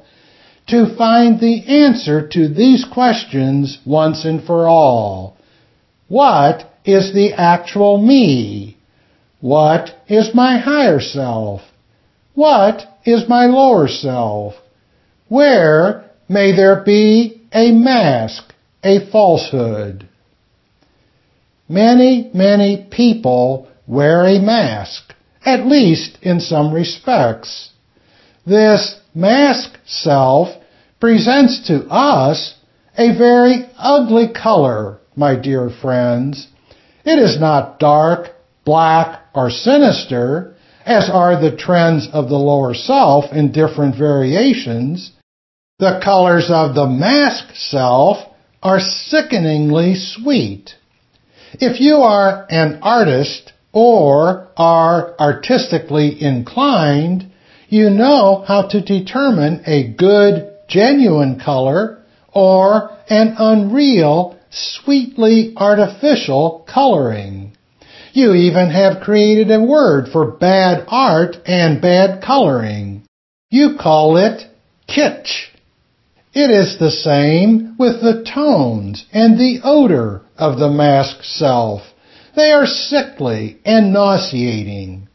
to 0.68 0.96
find 0.98 1.40
the 1.40 1.64
answer 1.68 2.28
to 2.28 2.48
these 2.48 2.86
questions 2.92 3.80
once 3.86 4.26
and 4.26 4.44
for 4.44 4.68
all. 4.68 5.38
What 6.08 6.72
is 6.84 7.14
the 7.14 7.34
actual 7.34 8.02
me? 8.02 8.78
What 9.42 9.92
is 10.08 10.34
my 10.34 10.58
higher 10.58 11.00
self? 11.00 11.62
What 12.34 12.82
is 13.06 13.30
my 13.30 13.46
lower 13.46 13.88
self? 13.88 14.56
Where 15.28 16.10
may 16.28 16.56
there 16.56 16.84
be 16.84 17.42
a 17.54 17.72
mask, 17.72 18.54
a 18.84 19.10
falsehood? 19.12 20.08
Many, 21.70 22.30
many 22.34 22.88
people 22.92 23.68
wear 23.88 24.24
a 24.26 24.40
mask, 24.40 25.14
at 25.44 25.66
least 25.66 26.18
in 26.22 26.40
some 26.40 26.74
respects. 26.74 27.72
This 28.46 29.00
mask 29.14 29.75
self 29.86 30.50
presents 31.00 31.68
to 31.68 31.86
us 31.88 32.56
a 32.98 33.18
very 33.18 33.66
ugly 33.78 34.28
color, 34.34 35.00
my 35.16 35.36
dear 35.36 35.70
friends. 35.70 36.48
It 37.04 37.20
is 37.20 37.40
not 37.40 37.80
dark, 37.80 38.30
black, 38.64 39.22
or 39.34 39.50
sinister, 39.50 40.56
as 40.86 41.10
are 41.10 41.40
the 41.40 41.56
trends 41.56 42.08
of 42.14 42.30
the 42.30 42.38
lower 42.38 42.74
self 42.74 43.32
in 43.32 43.52
different 43.52 43.98
variations, 43.98 45.12
the 45.80 46.00
colors 46.04 46.50
of 46.50 46.74
the 46.74 46.88
mask 46.88 47.54
self 47.56 48.18
are 48.64 48.80
sickeningly 48.80 49.96
sweet. 49.96 50.76
If 51.54 51.82
you 51.82 51.98
are 51.98 52.46
an 52.50 52.80
artist 52.82 53.52
or 53.74 54.48
are 54.56 55.16
artistically 55.20 56.22
inclined, 56.22 57.32
you 57.70 57.90
know 57.90 58.44
how 58.48 58.68
to 58.70 58.82
determine 58.82 59.64
a 59.66 59.94
good, 59.94 60.52
genuine 60.68 61.40
color 61.40 62.04
or 62.34 62.98
an 63.10 63.36
unreal, 63.38 64.38
sweetly 64.50 65.54
artificial 65.56 66.66
coloring. 66.72 67.54
You 68.14 68.34
even 68.34 68.70
have 68.70 69.04
created 69.04 69.52
a 69.52 69.64
word 69.64 70.08
for 70.12 70.32
bad 70.32 70.86
art 70.88 71.38
and 71.46 71.82
bad 71.82 72.24
coloring. 72.24 73.04
You 73.50 73.78
call 73.80 74.18
it 74.18 74.44
kitsch. 74.88 75.50
It 76.34 76.50
is 76.50 76.78
the 76.78 76.92
same 76.92 77.76
with 77.78 78.02
the 78.02 78.24
tones 78.24 79.06
and 79.12 79.38
the 79.38 79.62
odor 79.64 80.22
of 80.38 80.60
the 80.60 80.70
mask 80.70 81.24
self. 81.24 81.82
They 82.36 82.52
are 82.52 82.66
sickly 82.66 83.58
and 83.66 83.94
nauseating. 83.94 85.08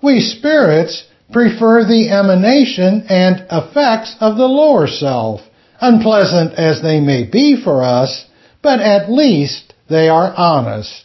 We 0.00 0.20
spirits 0.20 1.04
prefer 1.32 1.84
the 1.84 2.10
emanation 2.10 3.06
and 3.08 3.46
effects 3.50 4.14
of 4.20 4.36
the 4.36 4.46
lower 4.46 4.86
self, 4.86 5.40
unpleasant 5.80 6.54
as 6.54 6.82
they 6.82 7.00
may 7.00 7.24
be 7.24 7.60
for 7.62 7.82
us, 7.82 8.26
but 8.62 8.80
at 8.80 9.10
least 9.10 9.74
they 9.88 10.08
are 10.08 10.32
honest. 10.36 11.04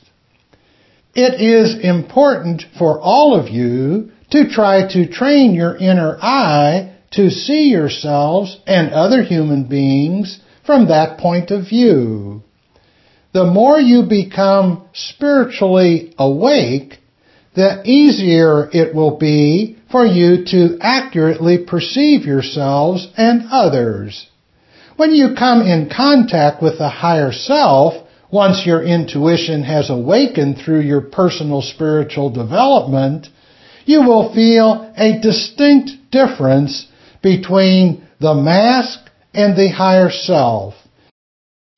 It 1.15 1.41
is 1.41 1.83
important 1.83 2.63
for 2.77 2.99
all 2.99 3.39
of 3.39 3.49
you 3.49 4.11
to 4.31 4.49
try 4.49 4.87
to 4.93 5.11
train 5.11 5.55
your 5.55 5.75
inner 5.75 6.17
eye 6.21 6.93
to 7.11 7.29
see 7.29 7.69
yourselves 7.69 8.59
and 8.67 8.91
other 8.91 9.23
human 9.23 9.63
beings 9.63 10.39
from 10.65 10.89
that 10.89 11.17
point 11.17 11.49
of 11.49 11.67
view. 11.67 12.43
The 13.33 13.45
more 13.45 13.79
you 13.79 14.03
become 14.03 14.87
spiritually 14.93 16.13
awake, 16.19 16.99
the 17.55 17.81
easier 17.85 18.69
it 18.71 18.93
will 18.93 19.17
be 19.17 19.76
for 19.91 20.05
you 20.05 20.45
to 20.45 20.77
accurately 20.81 21.57
perceive 21.65 22.25
yourselves 22.25 23.07
and 23.15 23.43
others. 23.51 24.27
When 24.97 25.11
you 25.11 25.35
come 25.37 25.61
in 25.61 25.89
contact 25.95 26.61
with 26.61 26.77
the 26.77 26.89
higher 26.89 27.31
self, 27.31 27.93
once 28.31 28.65
your 28.65 28.83
intuition 28.83 29.63
has 29.63 29.89
awakened 29.89 30.57
through 30.57 30.81
your 30.81 31.01
personal 31.01 31.61
spiritual 31.61 32.29
development, 32.29 33.27
you 33.85 34.01
will 34.01 34.33
feel 34.33 34.93
a 34.97 35.21
distinct 35.21 35.91
difference 36.11 36.87
between 37.21 38.05
the 38.19 38.33
mask 38.33 38.99
and 39.33 39.55
the 39.55 39.69
higher 39.69 40.09
self. 40.09 40.73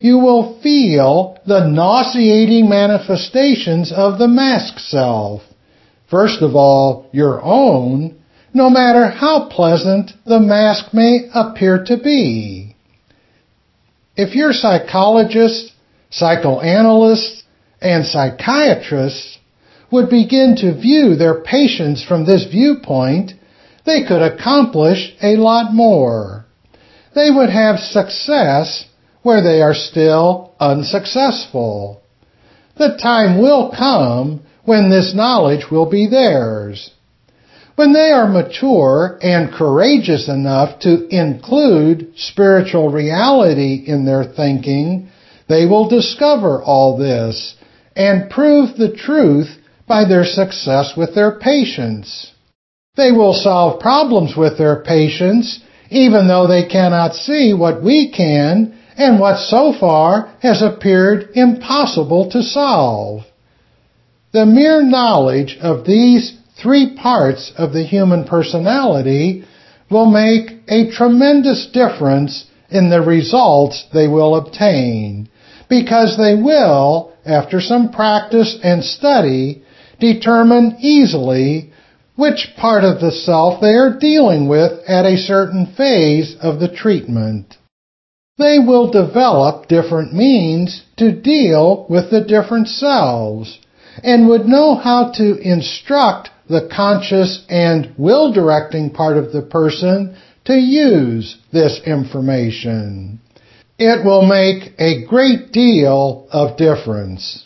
you 0.01 0.17
will 0.17 0.59
feel 0.61 1.37
the 1.45 1.67
nauseating 1.67 2.69
manifestations 2.69 3.91
of 3.91 4.17
the 4.17 4.27
mask 4.29 4.79
self. 4.79 5.41
First 6.09 6.41
of 6.41 6.55
all, 6.55 7.07
your 7.11 7.41
own, 7.41 8.15
no 8.53 8.69
matter 8.69 9.07
how 9.07 9.47
pleasant 9.49 10.11
the 10.25 10.39
mask 10.39 10.93
may 10.93 11.29
appear 11.33 11.83
to 11.85 11.97
be. 11.97 12.75
If 14.15 14.35
your 14.35 14.53
psychologists, 14.53 15.71
psychoanalysts, 16.09 17.43
and 17.81 18.05
psychiatrists 18.05 19.37
would 19.91 20.09
begin 20.09 20.55
to 20.57 20.79
view 20.79 21.15
their 21.15 21.41
patients 21.41 22.03
from 22.03 22.25
this 22.25 22.45
viewpoint, 22.45 23.33
they 23.85 24.03
could 24.03 24.21
accomplish 24.21 25.15
a 25.21 25.37
lot 25.37 25.73
more. 25.73 26.45
They 27.15 27.31
would 27.31 27.49
have 27.49 27.79
success 27.79 28.85
where 29.21 29.41
they 29.41 29.61
are 29.61 29.73
still 29.73 30.53
unsuccessful. 30.59 32.01
The 32.77 32.97
time 33.01 33.41
will 33.41 33.71
come 33.77 34.41
when 34.69 34.91
this 34.91 35.15
knowledge 35.15 35.65
will 35.71 35.89
be 35.89 36.05
theirs. 36.05 36.91
When 37.75 37.91
they 37.91 38.11
are 38.11 38.27
mature 38.27 39.17
and 39.19 39.51
courageous 39.51 40.29
enough 40.29 40.81
to 40.81 41.07
include 41.07 42.13
spiritual 42.15 42.91
reality 42.91 43.83
in 43.87 44.05
their 44.05 44.23
thinking, 44.23 45.09
they 45.47 45.65
will 45.65 45.89
discover 45.89 46.61
all 46.61 46.99
this 46.99 47.55
and 47.95 48.29
prove 48.29 48.77
the 48.77 48.95
truth 48.95 49.49
by 49.87 50.05
their 50.07 50.23
success 50.23 50.93
with 50.95 51.15
their 51.15 51.39
patients. 51.39 52.31
They 52.95 53.11
will 53.11 53.33
solve 53.33 53.81
problems 53.81 54.35
with 54.37 54.59
their 54.59 54.83
patients 54.83 55.61
even 55.89 56.27
though 56.27 56.45
they 56.45 56.67
cannot 56.67 57.15
see 57.15 57.55
what 57.55 57.83
we 57.83 58.11
can 58.11 58.77
and 58.97 59.19
what 59.19 59.39
so 59.39 59.73
far 59.79 60.31
has 60.43 60.61
appeared 60.61 61.29
impossible 61.33 62.29
to 62.33 62.43
solve. 62.43 63.23
The 64.31 64.45
mere 64.45 64.83
knowledge 64.83 65.57
of 65.59 65.85
these 65.85 66.33
three 66.61 66.95
parts 66.95 67.51
of 67.57 67.73
the 67.73 67.81
human 67.83 68.25
personality 68.25 69.43
will 69.89 70.05
make 70.05 70.51
a 70.67 70.91
tremendous 70.91 71.65
difference 71.73 72.45
in 72.69 72.91
the 72.91 73.01
results 73.01 73.85
they 73.91 74.07
will 74.07 74.35
obtain, 74.35 75.29
because 75.67 76.15
they 76.15 76.35
will, 76.35 77.11
after 77.25 77.59
some 77.59 77.89
practice 77.89 78.59
and 78.61 78.83
study, 78.83 79.63
determine 79.99 80.77
easily 80.79 81.71
which 82.15 82.53
part 82.55 82.83
of 82.83 83.01
the 83.01 83.11
self 83.11 83.59
they 83.59 83.73
are 83.73 83.97
dealing 83.97 84.47
with 84.47 84.73
at 84.87 85.05
a 85.05 85.17
certain 85.17 85.65
phase 85.65 86.35
of 86.39 86.59
the 86.59 86.67
treatment. 86.67 87.57
They 88.37 88.59
will 88.59 88.91
develop 88.91 89.67
different 89.67 90.13
means 90.13 90.83
to 90.97 91.11
deal 91.11 91.87
with 91.89 92.11
the 92.11 92.21
different 92.21 92.67
selves 92.67 93.57
and 94.03 94.27
would 94.27 94.45
know 94.45 94.75
how 94.75 95.11
to 95.15 95.37
instruct 95.37 96.29
the 96.49 96.69
conscious 96.75 97.45
and 97.49 97.93
will 97.97 98.31
directing 98.33 98.89
part 98.89 99.17
of 99.17 99.31
the 99.31 99.41
person 99.41 100.15
to 100.45 100.53
use 100.53 101.37
this 101.51 101.79
information. 101.85 103.19
It 103.77 104.03
will 104.03 104.25
make 104.25 104.73
a 104.79 105.05
great 105.05 105.51
deal 105.51 106.27
of 106.31 106.57
difference. 106.57 107.45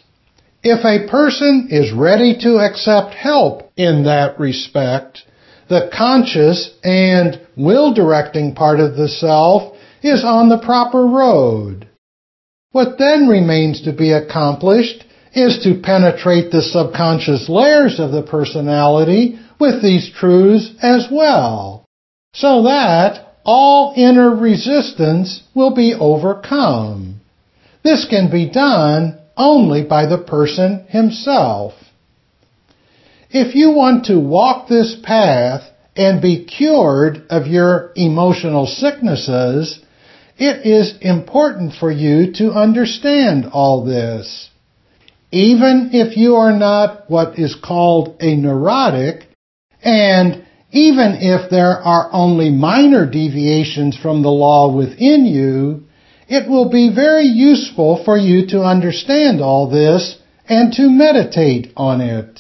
If 0.64 0.86
a 0.86 1.10
person 1.12 1.68
is 1.70 1.92
ready 1.92 2.38
to 2.40 2.58
accept 2.58 3.14
help 3.14 3.70
in 3.76 4.06
that 4.06 4.40
respect, 4.40 5.24
the 5.70 5.90
conscious 5.96 6.72
and 6.84 7.40
will 7.58 7.94
directing 7.94 8.56
part 8.56 8.80
of 8.80 8.96
the 8.96 9.10
self 9.10 9.76
is 10.02 10.24
on 10.24 10.50
the 10.50 10.60
proper 10.60 11.06
road. 11.06 11.88
What 12.72 12.98
then 12.98 13.28
remains 13.28 13.82
to 13.84 13.94
be 13.94 14.12
accomplished 14.12 15.06
is 15.34 15.64
to 15.64 15.82
penetrate 15.82 16.52
the 16.52 16.62
subconscious 16.62 17.50
layers 17.50 18.00
of 18.00 18.12
the 18.12 18.24
personality 18.24 19.40
with 19.60 19.82
these 19.82 20.12
truths 20.14 20.72
as 20.82 21.08
well, 21.12 21.86
so 22.34 22.64
that 22.64 23.34
all 23.44 23.94
inner 23.96 24.36
resistance 24.36 25.44
will 25.54 25.74
be 25.74 25.94
overcome. 25.94 27.20
This 27.84 28.08
can 28.10 28.32
be 28.32 28.50
done 28.50 29.20
only 29.36 29.84
by 29.84 30.06
the 30.06 30.18
person 30.18 30.86
himself. 30.90 31.74
If 33.30 33.56
you 33.56 33.72
want 33.72 34.06
to 34.06 34.20
walk 34.20 34.68
this 34.68 34.96
path 35.04 35.64
and 35.96 36.22
be 36.22 36.46
cured 36.46 37.26
of 37.30 37.48
your 37.48 37.92
emotional 37.96 38.68
sicknesses, 38.68 39.80
it 40.38 40.66
is 40.66 40.98
important 41.02 41.74
for 41.74 41.92
you 41.92 42.34
to 42.34 42.52
understand 42.52 43.46
all 43.52 43.84
this. 43.86 44.50
Even 45.34 45.90
if 45.94 46.16
you 46.16 46.36
are 46.36 46.56
not 46.56 47.10
what 47.10 47.40
is 47.40 47.56
called 47.56 48.18
a 48.20 48.36
neurotic, 48.36 49.26
and 49.82 50.46
even 50.72 51.18
if 51.20 51.50
there 51.50 51.82
are 51.82 52.08
only 52.14 52.52
minor 52.52 53.10
deviations 53.10 53.98
from 53.98 54.22
the 54.22 54.30
law 54.30 54.72
within 54.72 55.26
you, 55.26 55.86
it 56.28 56.48
will 56.48 56.70
be 56.70 56.94
very 56.94 57.26
useful 57.26 58.04
for 58.06 58.16
you 58.16 58.46
to 58.50 58.62
understand 58.62 59.42
all 59.42 59.72
this 59.72 60.20
and 60.48 60.72
to 60.74 60.88
meditate 60.88 61.74
on 61.76 62.00
it. 62.00 62.40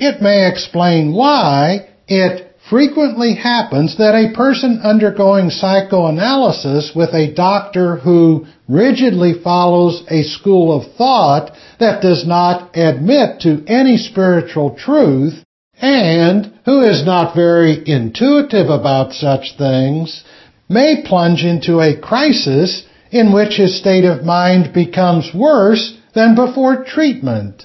It 0.00 0.20
may 0.20 0.48
explain 0.48 1.14
why 1.14 1.88
it 2.08 2.45
frequently 2.68 3.34
happens 3.34 3.96
that 3.98 4.14
a 4.14 4.34
person 4.34 4.80
undergoing 4.82 5.50
psychoanalysis 5.50 6.92
with 6.94 7.10
a 7.14 7.32
doctor 7.32 7.96
who 7.96 8.46
rigidly 8.68 9.34
follows 9.42 10.02
a 10.10 10.22
school 10.22 10.76
of 10.76 10.92
thought 10.96 11.52
that 11.78 12.02
does 12.02 12.26
not 12.26 12.76
admit 12.76 13.40
to 13.40 13.64
any 13.66 13.96
spiritual 13.96 14.74
truth 14.76 15.44
and 15.80 16.52
who 16.64 16.82
is 16.82 17.04
not 17.04 17.36
very 17.36 17.82
intuitive 17.86 18.68
about 18.68 19.12
such 19.12 19.56
things 19.56 20.24
may 20.68 21.04
plunge 21.06 21.44
into 21.44 21.80
a 21.80 22.00
crisis 22.00 22.84
in 23.10 23.32
which 23.32 23.56
his 23.56 23.78
state 23.78 24.04
of 24.04 24.24
mind 24.24 24.72
becomes 24.74 25.30
worse 25.32 25.96
than 26.14 26.34
before 26.34 26.84
treatment. 26.84 27.64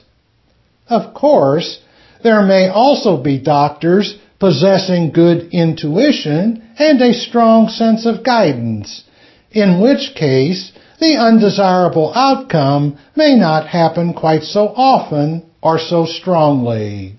Of 0.88 1.14
course, 1.14 1.80
there 2.22 2.44
may 2.44 2.70
also 2.70 3.22
be 3.24 3.40
doctors 3.40 4.20
possessing 4.42 5.12
good 5.12 5.50
intuition 5.52 6.68
and 6.80 7.00
a 7.00 7.14
strong 7.14 7.70
sense 7.70 8.08
of 8.08 8.24
guidance, 8.24 9.04
in 9.52 9.80
which 9.80 10.16
case 10.16 10.72
the 11.00 11.16
undesirable 11.16 12.12
outcome 12.16 12.98
may 13.16 13.36
not 13.36 13.68
happen 13.68 14.14
quite 14.14 14.42
so 14.42 14.68
often 14.76 15.44
or 15.62 15.78
so 15.78 16.08
strongly. 16.08 17.16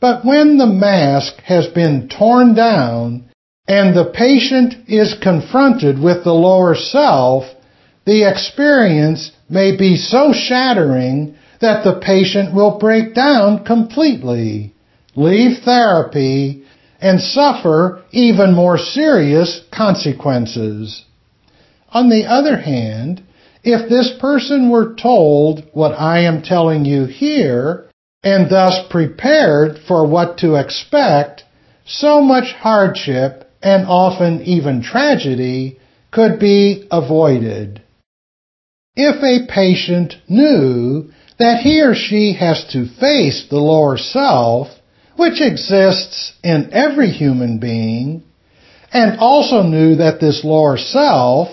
But 0.00 0.24
when 0.24 0.58
the 0.58 0.66
mask 0.66 1.40
has 1.44 1.68
been 1.68 2.08
torn 2.08 2.56
down 2.56 3.30
and 3.68 3.96
the 3.96 4.12
patient 4.12 4.74
is 4.88 5.14
confronted 5.22 5.96
with 5.96 6.24
the 6.24 6.34
lower 6.34 6.74
self, 6.74 7.44
the 8.04 8.28
experience 8.28 9.30
may 9.48 9.76
be 9.76 9.96
so 9.96 10.32
shattering 10.32 11.36
that 11.60 11.84
the 11.84 12.00
patient 12.00 12.52
will 12.52 12.78
break 12.80 13.14
down 13.14 13.64
completely 13.64 14.72
leave 15.16 15.62
therapy, 15.64 16.62
and 17.00 17.20
suffer 17.20 18.02
even 18.12 18.54
more 18.54 18.78
serious 18.78 19.62
consequences. 19.70 21.04
On 21.90 22.08
the 22.08 22.24
other 22.26 22.56
hand, 22.56 23.22
if 23.62 23.88
this 23.88 24.12
person 24.20 24.70
were 24.70 24.94
told 24.94 25.64
what 25.72 25.92
I 25.92 26.20
am 26.20 26.42
telling 26.42 26.84
you 26.84 27.06
here, 27.06 27.86
and 28.22 28.50
thus 28.50 28.86
prepared 28.90 29.78
for 29.86 30.06
what 30.06 30.38
to 30.38 30.54
expect, 30.54 31.44
so 31.84 32.20
much 32.20 32.52
hardship 32.52 33.50
and 33.62 33.86
often 33.86 34.42
even 34.42 34.82
tragedy 34.82 35.78
could 36.10 36.38
be 36.38 36.86
avoided. 36.90 37.82
If 38.94 39.22
a 39.22 39.52
patient 39.52 40.14
knew 40.28 41.10
that 41.38 41.60
he 41.60 41.82
or 41.82 41.94
she 41.94 42.32
has 42.34 42.64
to 42.72 42.88
face 42.98 43.46
the 43.50 43.58
lower 43.58 43.98
self 43.98 44.68
which 45.16 45.40
exists 45.40 46.32
in 46.42 46.70
every 46.72 47.08
human 47.08 47.58
being, 47.58 48.22
and 48.92 49.18
also 49.18 49.62
knew 49.62 49.96
that 49.96 50.20
this 50.20 50.44
lower 50.44 50.76
self, 50.76 51.48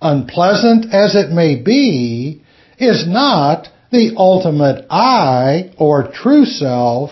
unpleasant 0.00 0.92
as 0.92 1.14
it 1.14 1.30
may 1.30 1.56
be, 1.56 2.42
is 2.78 3.06
not 3.06 3.68
the 3.90 4.14
ultimate 4.16 4.86
I 4.90 5.72
or 5.78 6.10
true 6.10 6.44
self, 6.44 7.10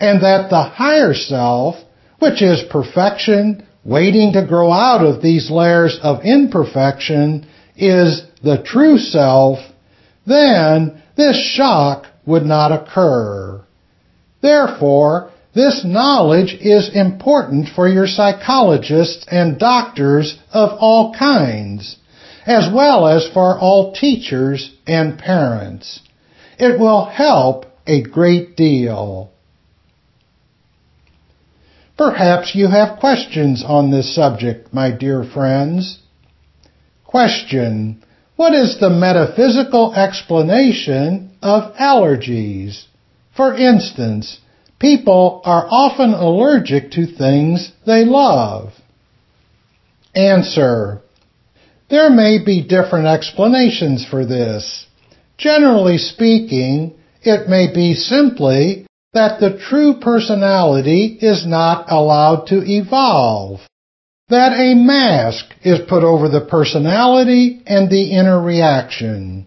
and 0.00 0.22
that 0.22 0.50
the 0.50 0.62
higher 0.62 1.14
self, 1.14 1.76
which 2.18 2.42
is 2.42 2.64
perfection 2.70 3.66
waiting 3.84 4.32
to 4.32 4.46
grow 4.46 4.72
out 4.72 5.04
of 5.04 5.22
these 5.22 5.50
layers 5.50 5.98
of 6.02 6.24
imperfection, 6.24 7.46
is 7.76 8.22
the 8.42 8.62
true 8.64 8.98
self, 8.98 9.58
then 10.26 11.02
this 11.16 11.36
shock 11.36 12.06
would 12.26 12.44
not 12.44 12.72
occur. 12.72 13.64
Therefore, 14.40 15.30
this 15.54 15.84
knowledge 15.84 16.54
is 16.60 16.94
important 16.94 17.68
for 17.74 17.88
your 17.88 18.06
psychologists 18.06 19.26
and 19.28 19.58
doctors 19.58 20.38
of 20.52 20.70
all 20.78 21.14
kinds, 21.14 21.96
as 22.46 22.68
well 22.72 23.06
as 23.06 23.28
for 23.32 23.58
all 23.58 23.92
teachers 23.92 24.72
and 24.86 25.18
parents. 25.18 26.00
It 26.58 26.78
will 26.78 27.06
help 27.06 27.66
a 27.86 28.02
great 28.02 28.56
deal. 28.56 29.30
Perhaps 31.96 32.54
you 32.54 32.68
have 32.68 33.00
questions 33.00 33.64
on 33.66 33.90
this 33.90 34.14
subject, 34.14 34.72
my 34.72 34.92
dear 34.92 35.24
friends. 35.24 35.98
Question. 37.04 38.04
What 38.36 38.54
is 38.54 38.78
the 38.78 38.90
metaphysical 38.90 39.94
explanation 39.94 41.32
of 41.42 41.74
allergies? 41.74 42.84
For 43.38 43.54
instance, 43.54 44.40
people 44.80 45.42
are 45.44 45.64
often 45.70 46.12
allergic 46.12 46.90
to 46.90 47.06
things 47.06 47.70
they 47.86 48.04
love. 48.04 48.72
Answer. 50.12 51.02
There 51.88 52.10
may 52.10 52.44
be 52.44 52.66
different 52.66 53.06
explanations 53.06 54.04
for 54.04 54.26
this. 54.26 54.86
Generally 55.36 55.98
speaking, 55.98 56.94
it 57.22 57.48
may 57.48 57.72
be 57.72 57.94
simply 57.94 58.86
that 59.12 59.38
the 59.38 59.56
true 59.56 60.00
personality 60.00 61.16
is 61.22 61.46
not 61.46 61.92
allowed 61.92 62.48
to 62.48 62.60
evolve. 62.66 63.60
That 64.30 64.52
a 64.58 64.74
mask 64.74 65.44
is 65.62 65.78
put 65.88 66.02
over 66.02 66.28
the 66.28 66.44
personality 66.44 67.62
and 67.68 67.88
the 67.88 68.10
inner 68.10 68.42
reaction. 68.42 69.46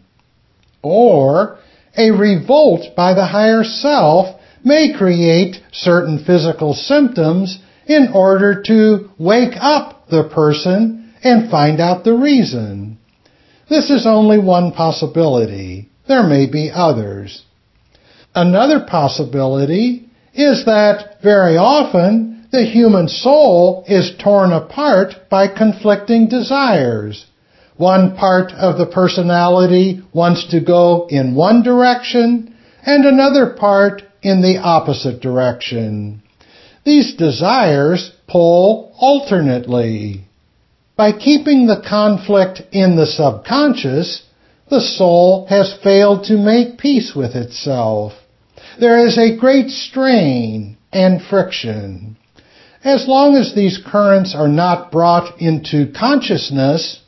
Or 0.81 1.59
a 1.97 2.11
revolt 2.11 2.95
by 2.95 3.13
the 3.13 3.25
higher 3.25 3.63
self 3.63 4.39
may 4.63 4.93
create 4.97 5.57
certain 5.71 6.23
physical 6.23 6.73
symptoms 6.73 7.59
in 7.87 8.11
order 8.13 8.61
to 8.63 9.09
wake 9.17 9.55
up 9.59 10.07
the 10.09 10.29
person 10.33 11.13
and 11.23 11.49
find 11.49 11.79
out 11.79 12.03
the 12.03 12.13
reason. 12.13 12.97
This 13.69 13.89
is 13.89 14.05
only 14.05 14.39
one 14.39 14.71
possibility. 14.71 15.89
There 16.07 16.23
may 16.23 16.49
be 16.49 16.71
others. 16.73 17.43
Another 18.35 18.85
possibility 18.87 20.09
is 20.33 20.65
that 20.65 21.21
very 21.21 21.57
often 21.57 22.47
the 22.51 22.63
human 22.63 23.07
soul 23.07 23.85
is 23.87 24.13
torn 24.21 24.51
apart 24.51 25.13
by 25.29 25.47
conflicting 25.47 26.27
desires. 26.27 27.25
One 27.81 28.15
part 28.15 28.51
of 28.51 28.77
the 28.77 28.85
personality 28.85 30.03
wants 30.13 30.51
to 30.51 30.59
go 30.61 31.07
in 31.09 31.33
one 31.33 31.63
direction 31.63 32.53
and 32.85 33.05
another 33.05 33.55
part 33.57 34.03
in 34.21 34.43
the 34.43 34.59
opposite 34.59 35.19
direction. 35.19 36.21
These 36.83 37.15
desires 37.15 38.11
pull 38.27 38.93
alternately. 38.99 40.25
By 40.95 41.11
keeping 41.13 41.65
the 41.65 41.81
conflict 41.81 42.61
in 42.71 42.97
the 42.97 43.07
subconscious, 43.07 44.27
the 44.69 44.81
soul 44.81 45.47
has 45.49 45.75
failed 45.83 46.25
to 46.25 46.37
make 46.37 46.77
peace 46.77 47.15
with 47.15 47.35
itself. 47.35 48.13
There 48.79 49.07
is 49.07 49.17
a 49.17 49.37
great 49.37 49.71
strain 49.71 50.77
and 50.93 51.19
friction. 51.19 52.15
As 52.83 53.07
long 53.07 53.35
as 53.35 53.55
these 53.55 53.81
currents 53.83 54.35
are 54.35 54.47
not 54.47 54.91
brought 54.91 55.41
into 55.41 55.91
consciousness 55.99 57.00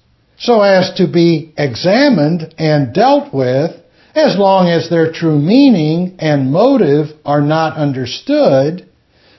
so 0.44 0.62
as 0.62 0.94
to 0.96 1.08
be 1.08 1.54
examined 1.58 2.54
and 2.58 2.94
dealt 2.94 3.34
with, 3.34 3.72
as 4.14 4.38
long 4.38 4.68
as 4.68 4.90
their 4.90 5.12
true 5.12 5.40
meaning 5.40 6.16
and 6.20 6.52
motive 6.52 7.08
are 7.26 7.42
not 7.42 7.78
understood, 7.78 8.86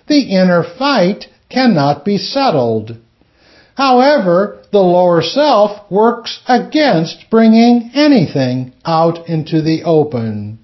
the 0.08 0.22
inner 0.22 0.64
fight 0.78 1.26
cannot 1.50 2.06
be 2.06 2.16
settled. 2.16 2.96
However, 3.76 4.62
the 4.72 4.78
lower 4.78 5.20
self 5.20 5.90
works 5.90 6.40
against 6.48 7.26
bringing 7.30 7.90
anything 7.94 8.72
out 8.84 9.28
into 9.28 9.60
the 9.60 9.82
open. 9.84 10.58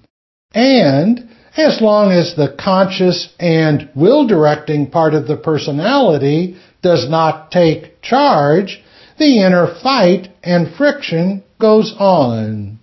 And 0.53 1.29
as 1.55 1.81
long 1.81 2.11
as 2.11 2.35
the 2.35 2.55
conscious 2.59 3.29
and 3.39 3.89
will 3.95 4.25
directing 4.25 4.89
part 4.89 5.13
of 5.13 5.27
the 5.27 5.37
personality 5.37 6.57
does 6.81 7.07
not 7.09 7.51
take 7.51 8.01
charge, 8.01 8.81
the 9.21 9.43
inner 9.45 9.67
fight 9.83 10.29
and 10.41 10.73
friction 10.75 11.43
goes 11.59 11.93
on. 11.99 12.79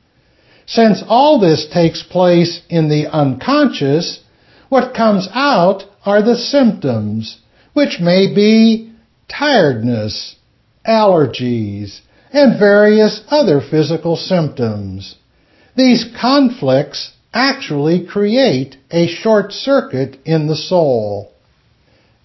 Since 0.67 1.03
all 1.09 1.41
this 1.41 1.67
takes 1.75 2.05
place 2.05 2.63
in 2.71 2.89
the 2.89 3.09
unconscious, 3.13 4.21
what 4.69 4.95
comes 4.95 5.29
out 5.35 5.83
are 6.05 6.23
the 6.23 6.37
symptoms, 6.37 7.41
which 7.73 7.99
may 8.01 8.33
be 8.33 8.93
tiredness, 9.29 10.37
allergies, 10.87 12.03
and 12.33 12.57
various 12.57 13.21
other 13.29 13.61
physical 13.61 14.15
symptoms. 14.15 15.17
These 15.77 16.15
conflicts 16.21 17.15
actually 17.35 18.07
create 18.07 18.77
a 18.93 19.09
short 19.09 19.51
circuit 19.51 20.19
in 20.25 20.47
the 20.47 20.57
soul. 20.57 21.33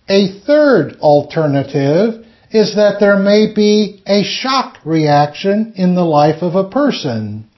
A 0.07 0.39
third 0.41 0.97
alternative 0.99 2.22
is 2.53 2.75
that 2.75 2.99
there 2.99 3.17
may 3.17 3.51
be 3.53 4.01
a 4.05 4.23
shock 4.23 4.77
reaction 4.85 5.73
in 5.75 5.95
the 5.95 6.05
life 6.05 6.43
of 6.43 6.53
a 6.55 6.69
person. 6.69 7.49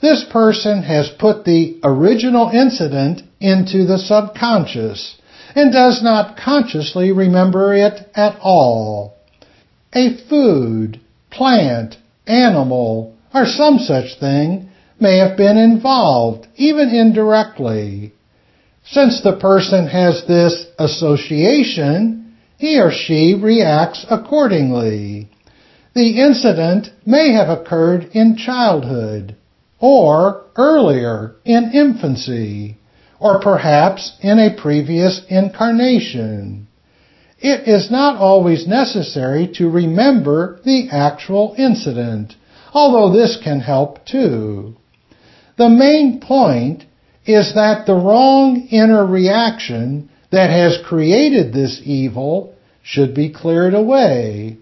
This 0.00 0.24
person 0.32 0.82
has 0.82 1.10
put 1.18 1.44
the 1.44 1.78
original 1.84 2.48
incident 2.48 3.22
into 3.40 3.84
the 3.84 3.98
subconscious 3.98 5.20
and 5.54 5.70
does 5.70 6.02
not 6.02 6.38
consciously 6.38 7.12
remember 7.12 7.74
it 7.74 8.08
at 8.14 8.38
all. 8.40 9.14
A 9.94 10.16
food, 10.28 10.98
plant, 11.30 11.96
animal, 12.26 13.14
or 13.34 13.44
some 13.44 13.78
such 13.78 14.18
thing 14.18 14.70
may 14.98 15.18
have 15.18 15.36
been 15.36 15.58
involved, 15.58 16.46
even 16.56 16.88
indirectly. 16.88 18.14
Since 18.84 19.22
the 19.22 19.36
person 19.36 19.88
has 19.88 20.24
this 20.26 20.66
association, 20.78 22.21
he 22.62 22.78
or 22.78 22.92
she 22.92 23.34
reacts 23.34 24.06
accordingly. 24.08 25.28
The 25.94 26.20
incident 26.20 26.90
may 27.04 27.32
have 27.32 27.48
occurred 27.48 28.10
in 28.12 28.36
childhood 28.36 29.34
or 29.80 30.44
earlier 30.54 31.34
in 31.44 31.72
infancy 31.74 32.76
or 33.18 33.40
perhaps 33.40 34.12
in 34.20 34.38
a 34.38 34.54
previous 34.62 35.22
incarnation. 35.28 36.68
It 37.40 37.66
is 37.66 37.90
not 37.90 38.18
always 38.18 38.64
necessary 38.68 39.50
to 39.56 39.68
remember 39.68 40.60
the 40.64 40.88
actual 40.92 41.56
incident, 41.58 42.36
although 42.72 43.12
this 43.12 43.40
can 43.42 43.58
help 43.58 44.06
too. 44.06 44.76
The 45.58 45.68
main 45.68 46.20
point 46.20 46.84
is 47.26 47.54
that 47.54 47.86
the 47.86 47.96
wrong 47.96 48.68
inner 48.70 49.04
reaction 49.04 50.10
that 50.32 50.50
has 50.50 50.78
created 50.84 51.52
this 51.52 51.80
evil 51.84 52.54
should 52.82 53.14
be 53.14 53.32
cleared 53.32 53.74
away. 53.74 54.56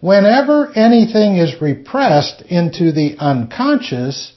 Whenever 0.00 0.70
anything 0.76 1.36
is 1.36 1.60
repressed 1.60 2.42
into 2.42 2.92
the 2.92 3.16
unconscious, 3.18 4.32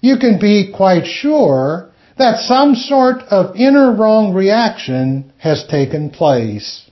you 0.00 0.18
can 0.18 0.38
be 0.38 0.72
quite 0.74 1.06
sure 1.06 1.90
that 2.18 2.40
some 2.40 2.74
sort 2.74 3.22
of 3.30 3.56
inner 3.56 3.92
wrong 3.94 4.34
reaction 4.34 5.32
has 5.38 5.64
taken 5.66 6.10
place. 6.10 6.90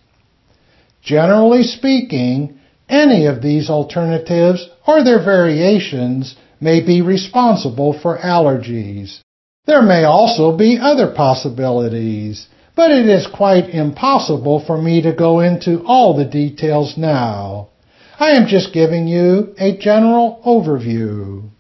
Generally 1.03 1.65
speaking, 1.65 2.59
any 2.89 3.27
of 3.27 3.43
these 3.43 3.69
alternatives 3.69 4.69
or 4.87 5.05
their 5.05 5.23
variations 5.23 6.37
may 6.61 6.85
be 6.85 7.03
responsible 7.03 7.99
for 7.99 8.19
allergies. 8.19 9.21
There 9.67 9.83
may 9.83 10.05
also 10.05 10.57
be 10.57 10.79
other 10.81 11.13
possibilities, 11.15 12.47
but 12.79 12.93
it 12.93 13.09
is 13.09 13.27
quite 13.27 13.71
impossible 13.71 14.65
for 14.65 14.81
me 14.81 15.03
to 15.03 15.13
go 15.13 15.41
into 15.41 15.83
all 15.85 16.17
the 16.17 16.25
details 16.25 16.95
now. 16.97 17.71
I 18.21 18.37
am 18.37 18.47
just 18.47 18.73
giving 18.73 19.09
you 19.09 19.53
a 19.59 19.77
general 19.79 20.41
overview. 20.47 21.51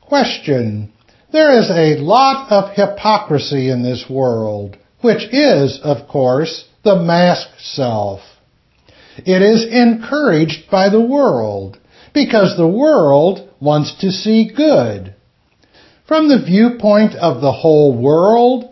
Question. 0.00 0.90
There 1.32 1.60
is 1.60 1.68
a 1.68 2.02
lot 2.02 2.50
of 2.50 2.74
hypocrisy 2.74 3.68
in 3.68 3.82
this 3.82 4.06
world, 4.08 4.78
which 5.02 5.22
is, 5.32 5.78
of 5.84 6.08
course, 6.08 6.66
the 6.82 6.96
mask 6.96 7.48
self. 7.58 8.20
It 9.18 9.42
is 9.42 9.66
encouraged 9.70 10.70
by 10.70 10.88
the 10.88 11.04
world 11.04 11.76
because 12.14 12.56
the 12.56 12.66
world 12.66 13.50
wants 13.60 14.00
to 14.00 14.10
see 14.10 14.50
good. 14.50 15.14
From 16.08 16.30
the 16.30 16.42
viewpoint 16.42 17.16
of 17.16 17.42
the 17.42 17.52
whole 17.52 17.94
world, 17.94 18.71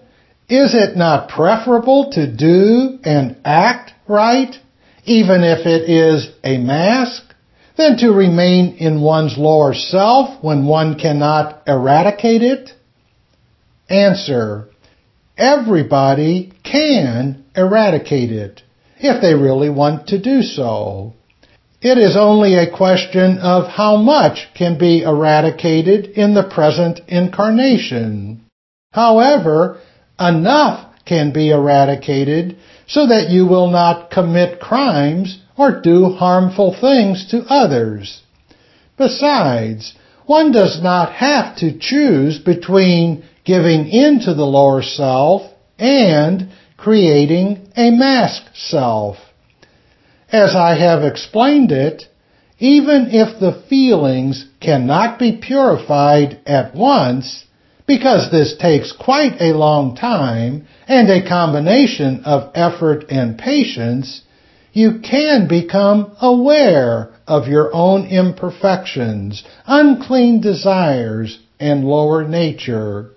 is 0.50 0.74
it 0.74 0.96
not 0.96 1.28
preferable 1.28 2.10
to 2.12 2.26
do 2.26 2.98
and 3.04 3.36
act 3.44 3.92
right, 4.08 4.54
even 5.04 5.42
if 5.42 5.66
it 5.66 5.88
is 5.88 6.28
a 6.44 6.58
mask? 6.58 7.30
than 7.80 7.96
to 7.96 8.12
remain 8.12 8.76
in 8.76 9.00
one's 9.00 9.38
lower 9.38 9.72
self 9.72 10.44
when 10.44 10.66
one 10.66 10.98
cannot 10.98 11.62
eradicate 11.66 12.42
it? 12.42 12.70
Answer. 13.88 14.68
Everybody 15.38 16.52
can 16.62 17.42
eradicate 17.56 18.30
it 18.30 18.62
if 18.98 19.22
they 19.22 19.32
really 19.32 19.70
want 19.70 20.08
to 20.08 20.20
do 20.20 20.42
so. 20.42 21.14
It 21.80 21.96
is 21.96 22.18
only 22.18 22.56
a 22.56 22.70
question 22.70 23.38
of 23.38 23.66
how 23.66 23.96
much 23.96 24.48
can 24.54 24.78
be 24.78 25.02
eradicated 25.02 26.04
in 26.08 26.34
the 26.34 26.42
present 26.42 27.00
incarnation. 27.08 28.44
However, 28.92 29.80
enough 30.20 30.87
can 31.04 31.33
be 31.33 31.50
eradicated 31.50 32.56
so 32.87 33.06
that 33.06 33.30
you 33.30 33.46
will 33.46 33.70
not 33.70 34.11
commit 34.11 34.61
crimes 34.61 35.40
or 35.56 35.80
do 35.80 36.11
harmful 36.11 36.76
things 36.78 37.28
to 37.30 37.44
others. 37.48 38.22
Besides, 38.96 39.94
one 40.26 40.52
does 40.52 40.80
not 40.83 41.12
have 41.14 41.56
to 41.56 41.78
choose 41.78 42.38
between 42.38 43.24
giving 43.44 43.88
in 43.88 44.20
to 44.20 44.35
the 44.35 44.44
lower 44.44 44.83
self 44.83 45.42
and 45.78 46.50
creating 46.76 47.68
a 47.76 47.90
mask 47.90 48.42
self. 48.54 49.16
As 50.30 50.54
I 50.54 50.78
have 50.78 51.02
explained 51.02 51.72
it, 51.72 52.04
even 52.59 53.09
if 53.11 53.40
the 53.40 53.64
feelings 53.68 54.46
cannot 54.61 55.18
be 55.18 55.40
purified 55.42 56.40
at 56.46 56.74
once, 56.74 57.44
because 57.90 58.31
this 58.31 58.57
takes 58.57 58.92
quite 58.92 59.40
a 59.40 59.53
long 59.53 59.96
time 59.96 60.64
and 60.87 61.11
a 61.11 61.29
combination 61.29 62.22
of 62.24 62.53
effort 62.55 63.07
and 63.11 63.37
patience, 63.37 64.22
you 64.72 65.00
can 65.00 65.48
become 65.48 66.14
aware 66.22 67.12
of 67.26 67.48
your 67.48 67.74
own 67.74 68.07
imperfections, 68.07 69.42
unclean 69.66 70.40
desires, 70.40 71.40
and 71.59 71.85
lower 71.85 72.29
nature. 72.29 73.11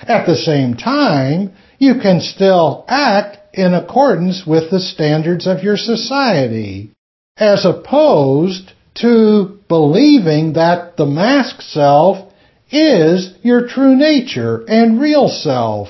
At 0.00 0.24
the 0.24 0.36
same 0.36 0.74
time, 0.74 1.52
you 1.78 1.96
can 2.00 2.22
still 2.22 2.86
act 2.88 3.54
in 3.54 3.74
accordance 3.74 4.46
with 4.46 4.70
the 4.70 4.80
standards 4.80 5.46
of 5.46 5.62
your 5.62 5.76
society, 5.76 6.92
as 7.36 7.66
opposed 7.66 8.72
to 9.02 9.58
believing 9.68 10.54
that 10.54 10.96
the 10.96 11.04
mask 11.04 11.60
self 11.60 12.31
is 12.72 13.34
your 13.42 13.68
true 13.68 13.94
nature 13.94 14.64
and 14.66 15.00
real 15.00 15.28
self, 15.28 15.88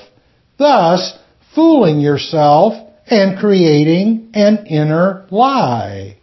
thus 0.57 1.17
fooling 1.55 1.99
yourself 1.99 2.73
and 3.07 3.39
creating 3.39 4.29
an 4.33 4.65
inner 4.67 5.25
lie. 5.31 6.17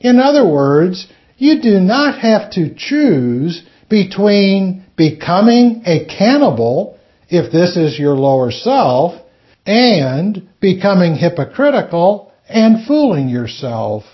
In 0.00 0.20
other 0.20 0.46
words, 0.46 1.06
you 1.38 1.60
do 1.60 1.80
not 1.80 2.20
have 2.20 2.50
to 2.52 2.74
choose 2.74 3.62
between 3.88 4.84
becoming 4.96 5.82
a 5.86 6.04
cannibal, 6.06 6.98
if 7.28 7.52
this 7.52 7.76
is 7.76 7.98
your 7.98 8.14
lower 8.14 8.50
self, 8.50 9.20
and 9.64 10.48
becoming 10.60 11.14
hypocritical 11.14 12.32
and 12.48 12.86
fooling 12.86 13.28
yourself. 13.28 14.04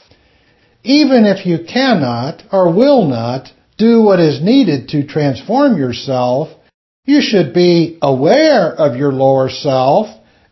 Even 0.83 1.25
if 1.27 1.47
you 1.47 1.59
cannot 1.71 2.43
or 2.51 2.75
will 2.75 3.07
not 3.07 3.53
do 3.83 4.01
what 4.01 4.21
is 4.21 4.41
needed 4.41 4.91
to 4.91 5.05
transform 5.05 5.77
yourself, 5.77 6.49
you 7.05 7.21
should 7.21 7.53
be 7.53 7.99
aware 8.01 8.73
of 8.73 8.97
your 8.97 9.13
lower 9.13 9.51
self 9.51 10.07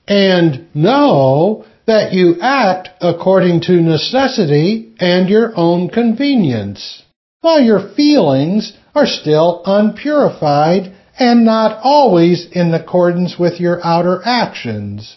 and 0.09 0.67
know 0.75 1.65
that 1.87 2.13
you 2.13 2.41
act 2.41 2.89
according 3.01 3.61
to 3.61 3.81
necessity 3.81 4.93
and 4.99 5.29
your 5.29 5.53
own 5.55 5.89
convenience, 5.89 7.05
while 7.41 7.61
your 7.61 7.95
feelings 7.95 8.73
are 8.97 9.07
still 9.07 9.63
unpurified 9.65 10.93
and 11.17 11.45
not 11.45 11.79
always 11.85 12.49
in 12.51 12.75
accordance 12.75 13.39
with 13.39 13.61
your 13.61 13.79
outer 13.87 14.21
actions. 14.25 15.17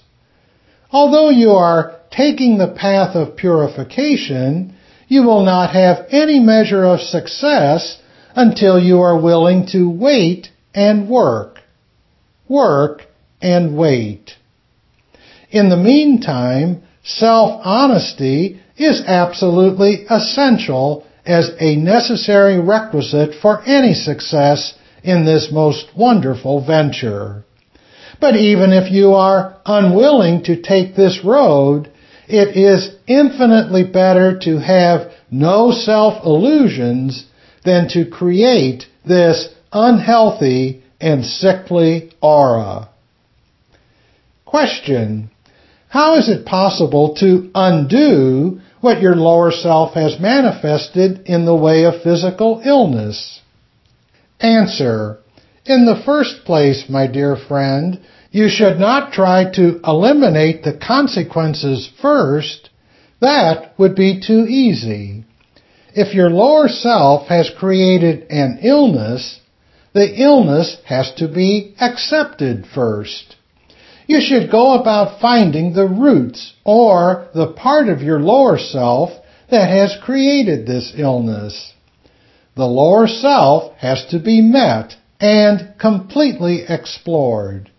Although 0.91 1.31
you 1.31 1.49
are 1.53 1.99
taking 2.11 2.59
the 2.59 2.75
path 2.79 3.15
of 3.15 3.35
purification, 3.37 4.75
you 5.07 5.23
will 5.23 5.43
not 5.43 5.73
have 5.73 6.05
any 6.11 6.39
measure 6.39 6.85
of 6.85 6.99
success 7.01 7.97
until 8.35 8.79
you 8.79 9.01
are 9.01 9.19
willing 9.19 9.67
to 9.67 9.89
wait 9.89 10.49
and 10.73 11.09
work. 11.09 11.59
Work 12.47 13.03
and 13.41 13.77
wait. 13.77 14.31
In 15.51 15.69
the 15.69 15.77
meantime, 15.77 16.83
self-honesty 17.03 18.59
is 18.77 19.03
absolutely 19.05 20.05
essential 20.09 21.05
as 21.25 21.51
a 21.59 21.75
necessary 21.75 22.59
requisite 22.59 23.35
for 23.41 23.61
any 23.65 23.93
success 23.93 24.73
in 25.03 25.25
this 25.25 25.49
most 25.51 25.85
wonderful 25.95 26.65
venture. 26.65 27.43
But 28.19 28.35
even 28.35 28.71
if 28.71 28.91
you 28.91 29.13
are 29.13 29.57
unwilling 29.65 30.43
to 30.45 30.61
take 30.61 30.95
this 30.95 31.19
road, 31.23 31.91
it 32.27 32.55
is 32.55 32.95
infinitely 33.05 33.83
better 33.83 34.39
to 34.39 34.57
have 34.59 35.11
no 35.29 35.71
self-illusions 35.71 37.25
than 37.65 37.87
to 37.89 38.09
create 38.09 38.85
this 39.05 39.49
unhealthy 39.71 40.83
and 40.99 41.25
sickly 41.25 42.11
aura. 42.21 42.89
Question. 44.45 45.29
How 45.89 46.15
is 46.15 46.29
it 46.29 46.45
possible 46.45 47.15
to 47.19 47.51
undo 47.53 48.61
what 48.81 49.01
your 49.01 49.15
lower 49.15 49.51
self 49.51 49.93
has 49.93 50.19
manifested 50.19 51.27
in 51.27 51.45
the 51.45 51.55
way 51.55 51.85
of 51.85 52.01
physical 52.01 52.61
illness? 52.65 53.41
Answer. 54.39 55.19
In 55.65 55.85
the 55.85 56.01
first 56.05 56.45
place, 56.45 56.85
my 56.89 57.07
dear 57.07 57.35
friend, 57.35 57.99
you 58.31 58.49
should 58.49 58.79
not 58.79 59.13
try 59.13 59.49
to 59.53 59.79
eliminate 59.85 60.63
the 60.63 60.73
consequences 60.73 61.89
first. 62.01 62.69
That 63.21 63.77
would 63.77 63.95
be 63.95 64.19
too 64.19 64.45
easy. 64.49 65.22
If 65.95 66.15
your 66.15 66.29
lower 66.31 66.69
self 66.69 67.27
has 67.27 67.51
created 67.59 68.25
an 68.31 68.59
illness, 68.63 69.39
the 69.93 70.21
illness 70.21 70.77
has 70.85 71.11
to 71.17 71.27
be 71.27 71.75
accepted 71.79 72.65
first. 72.65 73.35
You 74.07 74.19
should 74.19 74.49
go 74.49 74.73
about 74.73 75.21
finding 75.21 75.73
the 75.73 75.87
roots 75.87 76.53
or 76.63 77.27
the 77.35 77.53
part 77.53 77.89
of 77.89 78.01
your 78.01 78.19
lower 78.19 78.57
self 78.57 79.11
that 79.51 79.69
has 79.69 79.95
created 80.03 80.65
this 80.65 80.93
illness. 80.97 81.73
The 82.55 82.65
lower 82.65 83.07
self 83.07 83.73
has 83.77 84.03
to 84.09 84.19
be 84.19 84.41
met 84.41 84.95
and 85.19 85.73
completely 85.79 86.65
explored. 86.67 87.69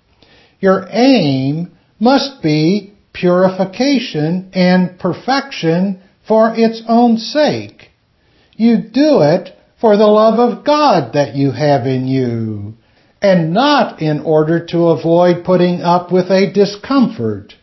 Your 0.61 0.87
aim 0.91 1.73
must 1.99 2.43
be 2.43 2.95
purification 3.13 4.51
and 4.55 4.99
perfection 5.01 6.01
for 6.27 6.55
its 6.57 6.83
own 6.89 7.19
sake. 7.19 7.84
You 8.57 8.79
do 8.79 9.23
it 9.23 9.51
for 9.81 9.97
the 9.97 10.07
love 10.07 10.39
of 10.39 10.65
God 10.65 11.13
that 11.15 11.35
you 11.35 11.51
have 11.51 11.87
in 11.87 12.07
you, 12.07 12.75
and 13.21 13.53
not 13.53 14.01
in 14.01 14.21
order 14.21 14.65
to 14.67 14.89
avoid 14.89 15.45
putting 15.45 15.81
up 15.81 16.13
with 16.13 16.31
a 16.31 16.53
discomfort. 16.53 17.55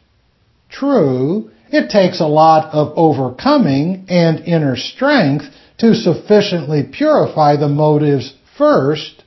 True, 0.70 1.52
it 1.70 1.90
takes 1.90 2.20
a 2.20 2.28
lot 2.28 2.74
of 2.74 2.94
overcoming 2.98 4.06
and 4.10 4.40
inner 4.42 4.76
strength 4.76 5.46
to 5.78 5.96
sufficiently 5.96 6.84
purify 6.92 7.56
the 7.56 7.70
motives 7.70 8.34
first, 8.58 9.24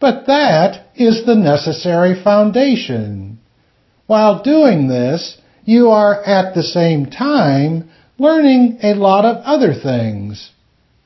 but 0.00 0.26
that 0.26 0.86
is 0.96 1.24
the 1.26 1.34
necessary 1.34 2.20
foundation. 2.22 3.38
While 4.06 4.42
doing 4.42 4.88
this, 4.88 5.38
you 5.64 5.90
are 5.90 6.22
at 6.24 6.54
the 6.54 6.62
same 6.62 7.06
time 7.06 7.90
learning 8.18 8.78
a 8.82 8.94
lot 8.94 9.24
of 9.24 9.36
other 9.44 9.74
things. 9.74 10.50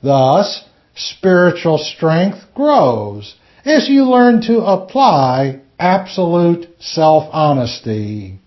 Thus, 0.03 0.65
spiritual 0.95 1.79
strength 1.79 2.39
grows 2.55 3.35
as 3.65 3.89
you 3.89 4.05
learn 4.05 4.41
to 4.43 4.61
apply 4.61 5.61
absolute 5.79 6.69
self-honesty. 6.79 8.39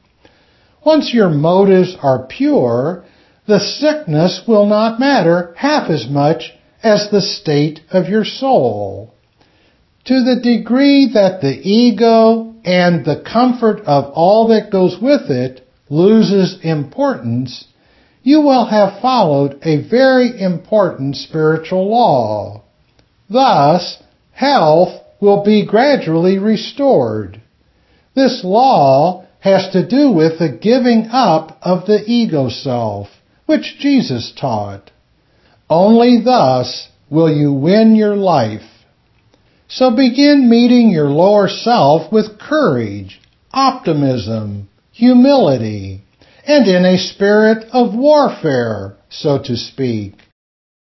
Once 0.85 1.13
your 1.13 1.29
motives 1.29 1.95
are 2.01 2.27
pure, 2.27 3.03
the 3.47 3.59
sickness 3.59 4.41
will 4.47 4.65
not 4.65 4.99
matter 4.99 5.53
half 5.57 5.89
as 5.89 6.07
much 6.09 6.53
as 6.81 7.09
the 7.09 7.21
state 7.21 7.81
of 7.91 8.09
your 8.09 8.25
soul. 8.25 9.13
To 10.05 10.23
the 10.23 10.41
degree 10.41 11.11
that 11.13 11.41
the 11.41 11.55
ego 11.63 12.53
and 12.65 13.05
the 13.05 13.23
comfort 13.25 13.81
of 13.85 14.11
all 14.13 14.49
that 14.49 14.71
goes 14.71 14.97
with 15.01 15.29
it 15.29 15.65
loses 15.89 16.59
importance, 16.61 17.65
you 18.23 18.41
will 18.41 18.65
have 18.65 19.01
followed 19.01 19.59
a 19.63 19.87
very 19.87 20.41
important 20.41 21.15
spiritual 21.17 21.89
law. 21.89 22.63
Thus, 23.29 24.01
health 24.31 25.01
will 25.19 25.43
be 25.43 25.65
gradually 25.65 26.39
restored. 26.39 27.41
This 28.15 28.41
law 28.43 29.25
has 29.41 29.71
to 29.73 29.87
do 29.87 30.11
with 30.11 30.39
the 30.39 30.57
giving 30.61 31.07
up 31.11 31.57
of 31.61 31.85
the 31.85 32.03
ego 32.07 32.49
self 32.49 33.09
which 33.45 33.77
Jesus 33.79 34.33
taught. 34.39 34.89
Only 35.69 36.21
thus 36.23 36.87
will 37.09 37.29
you 37.29 37.51
win 37.51 37.95
your 37.95 38.15
life. 38.15 38.61
So 39.67 39.95
begin 39.95 40.49
meeting 40.49 40.91
your 40.91 41.09
lower 41.09 41.47
self 41.49 42.11
with 42.11 42.39
courage, 42.39 43.19
optimism, 43.51 44.69
humility, 44.91 46.02
and 46.45 46.67
in 46.67 46.85
a 46.85 46.97
spirit 46.97 47.65
of 47.71 47.95
warfare, 47.95 48.97
so 49.09 49.41
to 49.43 49.55
speak. 49.55 50.15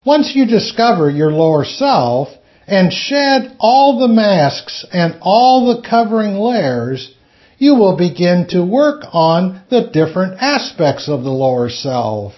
Once 0.04 0.32
you 0.34 0.46
discover 0.46 1.10
your 1.10 1.32
lower 1.32 1.64
self 1.64 2.28
and 2.66 2.92
shed 2.92 3.56
all 3.58 3.98
the 3.98 4.08
masks 4.08 4.84
and 4.92 5.16
all 5.20 5.66
the 5.66 5.88
covering 5.88 6.34
layers, 6.34 7.14
you 7.58 7.74
will 7.74 7.96
begin 7.96 8.46
to 8.48 8.64
work 8.64 9.04
on 9.12 9.62
the 9.70 9.90
different 9.92 10.40
aspects 10.40 11.08
of 11.08 11.22
the 11.22 11.30
lower 11.30 11.68
self. 11.68 12.32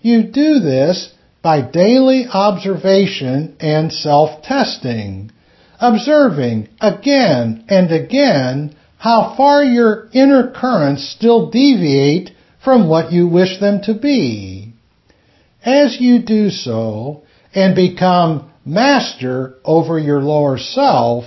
You 0.00 0.24
do 0.24 0.60
this 0.60 1.14
by 1.42 1.60
daily 1.60 2.26
observation 2.26 3.56
and 3.60 3.92
self-testing, 3.92 5.30
observing 5.80 6.68
again 6.80 7.64
and 7.68 7.92
again 7.92 8.76
how 9.02 9.34
far 9.36 9.64
your 9.64 10.08
inner 10.12 10.52
currents 10.52 11.12
still 11.18 11.50
deviate 11.50 12.30
from 12.64 12.88
what 12.88 13.10
you 13.10 13.26
wish 13.26 13.58
them 13.58 13.80
to 13.82 13.92
be. 13.92 14.72
As 15.64 15.96
you 15.98 16.22
do 16.22 16.50
so 16.50 17.24
and 17.52 17.74
become 17.74 18.48
master 18.64 19.56
over 19.64 19.98
your 19.98 20.20
lower 20.20 20.56
self, 20.56 21.24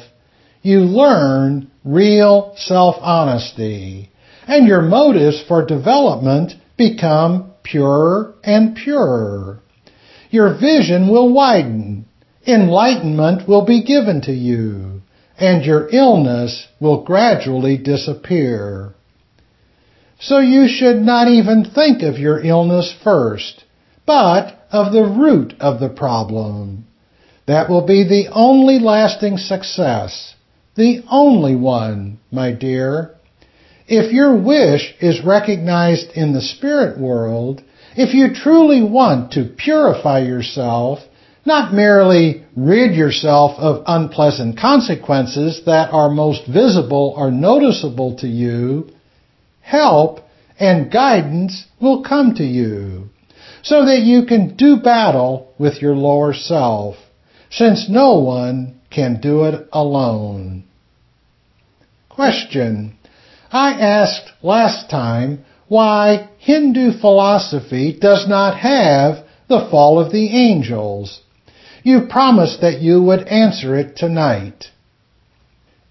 you 0.61 0.79
learn 0.79 1.69
real 1.83 2.53
self-honesty 2.55 4.09
and 4.47 4.67
your 4.67 4.81
motives 4.81 5.43
for 5.45 5.65
development 5.65 6.53
become 6.77 7.51
purer 7.61 8.35
and 8.41 8.77
purer. 8.77 9.59
Your 10.29 10.57
vision 10.57 11.09
will 11.09 11.33
widen. 11.33 12.05
Enlightenment 12.47 13.49
will 13.49 13.65
be 13.65 13.83
given 13.83 14.21
to 14.21 14.31
you 14.31 14.94
and 15.37 15.65
your 15.65 15.89
illness 15.91 16.67
will 16.79 17.03
gradually 17.03 17.77
disappear. 17.77 18.93
So 20.19 20.39
you 20.39 20.67
should 20.67 20.97
not 20.97 21.27
even 21.27 21.65
think 21.65 22.01
of 22.01 22.17
your 22.17 22.39
illness 22.39 22.93
first, 23.03 23.63
but 24.05 24.65
of 24.71 24.93
the 24.93 25.03
root 25.03 25.53
of 25.59 25.79
the 25.79 25.89
problem. 25.89 26.85
That 27.47 27.69
will 27.69 27.85
be 27.85 28.03
the 28.03 28.29
only 28.31 28.79
lasting 28.79 29.37
success, 29.37 30.35
the 30.75 31.03
only 31.09 31.55
one, 31.55 32.19
my 32.31 32.51
dear. 32.51 33.11
If 33.87 34.11
your 34.11 34.35
wish 34.35 34.95
is 34.99 35.23
recognized 35.23 36.11
in 36.15 36.33
the 36.33 36.41
spirit 36.41 36.97
world, 36.97 37.61
if 37.95 38.13
you 38.13 38.33
truly 38.33 38.83
want 38.83 39.33
to 39.33 39.45
purify 39.45 40.19
yourself 40.19 40.99
not 41.45 41.73
merely 41.73 42.43
rid 42.55 42.95
yourself 42.95 43.57
of 43.59 43.83
unpleasant 43.87 44.57
consequences 44.57 45.61
that 45.65 45.91
are 45.91 46.09
most 46.09 46.47
visible 46.47 47.13
or 47.15 47.29
noticeable 47.31 48.17
to 48.17 48.27
you, 48.27 48.89
help 49.61 50.19
and 50.59 50.91
guidance 50.91 51.65
will 51.79 52.03
come 52.03 52.33
to 52.35 52.43
you 52.43 53.09
so 53.61 53.85
that 53.85 54.01
you 54.01 54.25
can 54.25 54.55
do 54.55 54.77
battle 54.77 55.53
with 55.57 55.81
your 55.81 55.95
lower 55.95 56.33
self, 56.33 56.95
since 57.49 57.89
no 57.89 58.19
one 58.19 58.79
can 58.91 59.19
do 59.19 59.43
it 59.45 59.67
alone. 59.73 60.63
Question. 62.09 62.95
I 63.51 63.71
asked 63.71 64.31
last 64.41 64.89
time 64.89 65.45
why 65.67 66.29
Hindu 66.37 66.99
philosophy 66.99 67.97
does 67.99 68.27
not 68.27 68.57
have 68.57 69.25
the 69.47 69.67
fall 69.71 69.99
of 69.99 70.11
the 70.11 70.27
angels. 70.27 71.21
You 71.85 72.07
promised 72.09 72.61
that 72.61 72.81
you 72.81 73.03
would 73.03 73.27
answer 73.27 73.77
it 73.77 73.95
tonight. 73.95 74.71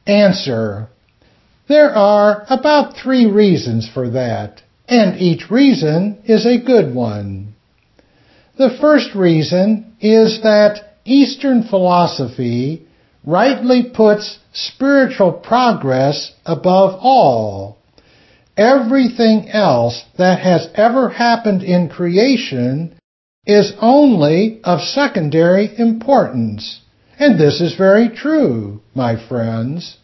Answer. 0.09 0.88
There 1.68 1.95
are 1.95 2.45
about 2.51 2.97
three 2.97 3.26
reasons 3.26 3.88
for 3.95 4.11
that, 4.11 4.61
and 4.88 5.20
each 5.20 5.53
reason 5.53 6.18
is 6.24 6.47
a 6.47 6.59
good 6.59 6.92
one. 6.92 7.55
The 8.59 8.76
first 8.80 9.14
reason 9.14 9.95
is 10.01 10.42
that 10.42 10.97
Eastern 11.05 11.62
philosophy 11.62 12.88
rightly 13.24 13.84
puts 13.95 14.40
spiritual 14.53 15.30
progress 15.30 16.32
above 16.45 16.99
all. 17.01 17.78
Everything 18.57 19.49
else 19.49 20.03
that 20.18 20.40
has 20.40 20.68
ever 20.74 21.09
happened 21.11 21.62
in 21.62 21.88
creation 21.88 22.93
is 23.47 23.72
only 23.80 24.61
of 24.64 24.80
secondary 24.80 25.70
importance. 25.78 26.80
And 27.18 27.38
this 27.38 27.61
is 27.61 27.76
very 27.76 28.09
true, 28.09 28.80
my 28.95 29.16
friends. 29.28 29.99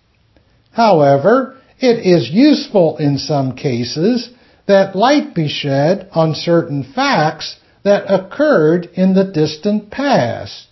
However, 0.72 1.56
it 1.78 2.06
is 2.06 2.30
useful 2.30 2.98
in 2.98 3.18
some 3.18 3.56
cases 3.56 4.30
that 4.66 4.94
light 4.94 5.34
be 5.34 5.48
shed 5.48 6.08
on 6.12 6.34
certain 6.34 6.84
facts 6.94 7.56
that 7.82 8.04
occurred 8.12 8.88
in 8.94 9.14
the 9.14 9.24
distant 9.24 9.90
past. 9.90 10.66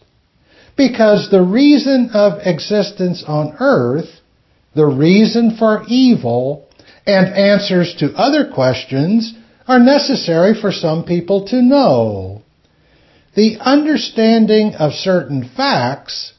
Because 0.77 1.31
the 1.31 1.43
reason 1.43 2.11
of 2.12 2.41
existence 2.45 3.25
on 3.27 3.57
earth, 3.59 4.21
the 4.75 4.87
reason 4.87 5.57
for 5.59 5.83
evil, 5.89 6.69
and 7.07 7.27
answers 7.35 7.97
to 7.99 8.12
other 8.12 8.53
questions 8.53 9.35
are 9.66 9.81
necessary 9.81 10.55
for 10.61 10.71
some 10.71 11.05
people 11.05 11.47
to 11.49 11.61
know. 11.61 12.43
The 13.39 13.57
understanding 13.61 14.74
of 14.74 14.95
certain 14.95 15.49
facts, 15.57 16.32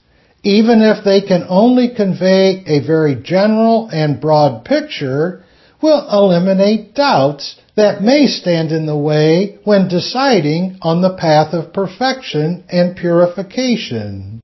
even 0.43 0.82
if 0.82 1.06
they 1.06 1.22
can 1.22 1.45
only 1.47 1.88
convey 1.95 2.62
a 2.68 2.86
very 2.86 3.16
general 3.16 3.88
and 3.89 4.20
broad 4.20 4.66
picture, 4.66 5.45
will 5.82 6.06
eliminate 6.12 6.95
doubts 6.95 7.56
that 7.78 8.04
may 8.04 8.28
stand 8.28 8.74
in 8.74 8.86
the 8.86 8.97
way 8.97 9.60
when 9.64 9.88
deciding 9.88 10.78
on 10.82 11.00
the 11.02 11.16
path 11.16 11.54
of 11.54 11.72
perfection 11.72 12.66
and 12.68 12.97
purification. 12.97 14.41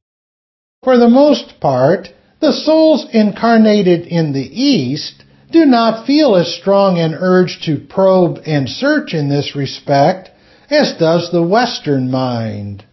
For 0.81 0.97
the 0.97 1.09
most 1.09 1.59
part, 1.59 2.07
the 2.39 2.53
souls 2.53 3.05
incarnated 3.11 4.07
in 4.07 4.31
the 4.31 4.49
East 4.63 5.25
do 5.51 5.65
not 5.65 6.07
feel 6.07 6.37
as 6.37 6.55
strong 6.55 6.99
an 6.99 7.15
urge 7.15 7.59
to 7.65 7.79
probe 7.79 8.39
and 8.45 8.69
search 8.69 9.13
in 9.13 9.27
this 9.27 9.57
respect 9.57 10.29
as 10.69 10.95
does 10.99 11.31
the 11.31 11.45
Western 11.45 12.09
mind. 12.09 12.83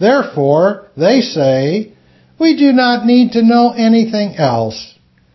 Therefore, 0.00 0.88
they 0.96 1.20
say, 1.20 1.92
we 2.38 2.56
do 2.56 2.72
not 2.72 3.04
need 3.04 3.32
to 3.32 3.42
know 3.42 3.72
anything 3.72 4.36
else. 4.36 4.94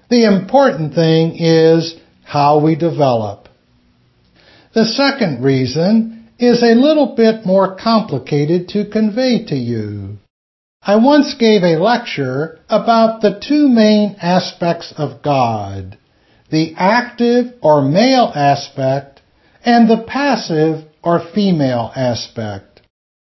The 0.09 0.25
important 0.25 0.93
thing 0.93 1.35
is 1.37 1.95
how 2.23 2.59
we 2.59 2.75
develop. 2.75 3.49
The 4.73 4.85
second 4.85 5.43
reason 5.43 6.29
is 6.39 6.63
a 6.63 6.75
little 6.75 7.15
bit 7.15 7.45
more 7.45 7.75
complicated 7.75 8.69
to 8.69 8.89
convey 8.89 9.45
to 9.45 9.55
you. 9.55 10.17
I 10.81 10.97
once 10.97 11.35
gave 11.39 11.63
a 11.63 11.77
lecture 11.77 12.59
about 12.69 13.21
the 13.21 13.39
two 13.47 13.69
main 13.69 14.17
aspects 14.21 14.93
of 14.97 15.21
God, 15.21 15.97
the 16.49 16.73
active 16.75 17.53
or 17.61 17.81
male 17.81 18.31
aspect 18.35 19.21
and 19.63 19.89
the 19.89 20.03
passive 20.05 20.85
or 21.03 21.19
female 21.33 21.91
aspect. 21.95 22.81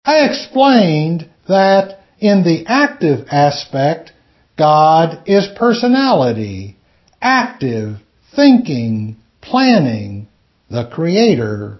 I 0.04 0.24
explained 0.24 1.28
that 1.48 2.00
in 2.18 2.44
the 2.44 2.64
active 2.66 3.26
aspect, 3.30 4.12
God 4.56 5.22
is 5.26 5.48
personality, 5.56 6.76
active, 7.20 7.96
thinking, 8.34 9.16
planning, 9.42 10.28
the 10.70 10.88
creator. 10.92 11.78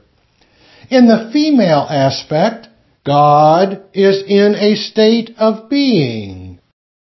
In 0.90 1.06
the 1.06 1.30
female 1.32 1.86
aspect, 1.88 2.68
God 3.04 3.82
is 3.94 4.22
in 4.26 4.54
a 4.56 4.74
state 4.74 5.30
of 5.38 5.68
being. 5.70 6.58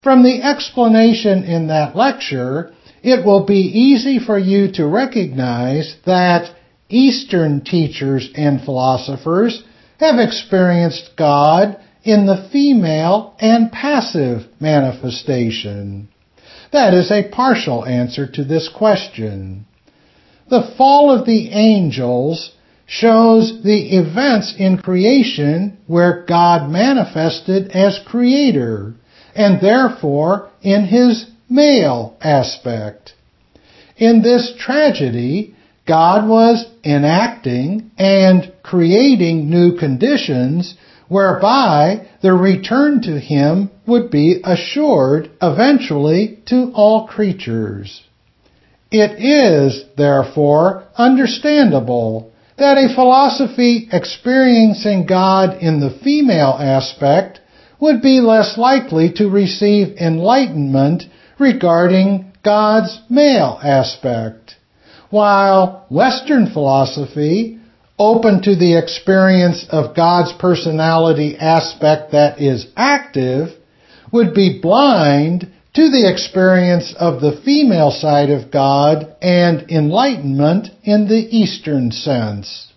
From 0.03 0.24
the 0.24 0.41
explanation 0.41 1.43
in 1.43 1.67
that 1.67 1.95
lecture, 1.95 2.74
it 3.03 3.26
will 3.26 3.45
be 3.45 3.61
easy 3.61 4.20
for 4.20 4.38
you 4.38 4.72
to 4.74 4.88
recognize 4.88 5.95
that 6.05 6.55
Eastern 6.90 7.62
teachers 7.62 8.30
and 8.36 8.62
philosophers 8.62 9.64
have 10.00 10.20
experienced 10.20 11.12
God 11.18 11.78
in 12.04 12.26
the 12.26 12.50
female 12.52 13.36
and 13.40 13.72
passive 13.72 14.48
manifestation. 14.60 16.10
That 16.72 16.94
is 16.94 17.12
a 17.12 17.30
partial 17.30 17.86
answer 17.86 18.28
to 18.32 18.44
this 18.44 18.70
question. 18.70 19.66
The 20.50 20.74
fall 20.78 21.12
of 21.12 21.26
the 21.26 21.50
angels 21.50 22.52
shows 22.88 23.62
the 23.64 23.98
events 23.98 24.56
in 24.58 24.80
creation 24.80 25.78
where 25.86 26.26
God 26.28 26.72
manifested 26.72 27.70
as 27.72 28.00
creator 28.08 28.96
and 29.36 29.62
therefore 29.62 30.50
in 30.62 30.86
his 30.86 31.30
male 31.50 32.18
aspect. 32.22 33.14
In 33.98 34.24
this 34.24 34.54
tragedy, 34.58 35.56
God 35.90 36.30
was 36.30 36.68
enacting 36.86 37.90
and 37.98 38.54
creating 38.62 39.50
new 39.50 39.76
conditions 39.76 40.76
whereby 41.08 42.08
the 42.22 42.32
return 42.32 43.02
to 43.02 43.20
Him 43.20 43.72
would 43.88 44.12
be 44.12 44.40
assured 44.44 45.32
eventually 45.42 46.44
to 46.46 46.72
all 46.76 47.08
creatures. 47.08 48.04
It 48.92 49.20
is, 49.20 49.84
therefore, 49.98 50.84
understandable 50.96 52.32
that 52.60 52.78
a 52.78 52.94
philosophy 52.94 53.90
experiencing 53.92 55.08
God 55.08 55.58
in 55.60 55.80
the 55.80 55.98
female 56.04 56.56
aspect 56.60 57.40
would 57.80 58.04
be 58.04 58.22
less 58.22 58.60
likely 58.60 59.12
to 59.14 59.28
receive 59.28 59.98
enlightenment 59.98 61.06
regarding 61.40 62.32
God's 62.44 63.00
male 63.10 63.60
aspect, 63.64 64.56
while 65.10 65.86
Western 65.89 66.51
philosophy, 66.51 67.60
open 67.97 68.41
to 68.43 68.55
the 68.55 68.78
experience 68.78 69.66
of 69.70 69.95
God's 69.95 70.34
personality 70.39 71.36
aspect 71.38 72.12
that 72.14 72.41
is 72.41 72.68
active, 72.78 73.49
would 74.12 74.34
be 74.34 74.60
blind 74.62 75.51
to 75.74 75.89
the 75.89 76.10
experience 76.12 76.93
of 76.97 77.22
the 77.22 77.41
female 77.43 77.91
side 77.91 78.30
of 78.30 78.51
God 78.51 79.16
and 79.22 79.70
enlightenment 79.70 80.68
in 80.84 81.07
the 81.07 81.28
Eastern 81.36 81.91
sense. 81.91 82.72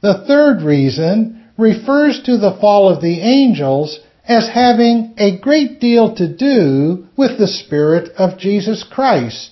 The 0.00 0.24
third 0.26 0.62
reason 0.62 1.44
refers 1.56 2.22
to 2.24 2.36
the 2.36 2.56
fall 2.60 2.88
of 2.88 3.00
the 3.00 3.20
angels 3.20 4.00
as 4.26 4.48
having 4.48 5.14
a 5.16 5.38
great 5.38 5.80
deal 5.80 6.14
to 6.16 6.28
do 6.28 7.06
with 7.16 7.38
the 7.38 7.46
Spirit 7.46 8.10
of 8.16 8.38
Jesus 8.38 8.84
Christ. 8.88 9.51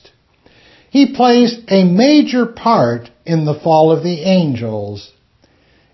He 0.91 1.15
plays 1.15 1.57
a 1.69 1.85
major 1.85 2.47
part 2.47 3.11
in 3.25 3.45
the 3.45 3.55
fall 3.55 3.93
of 3.93 4.03
the 4.03 4.23
angels. 4.23 5.11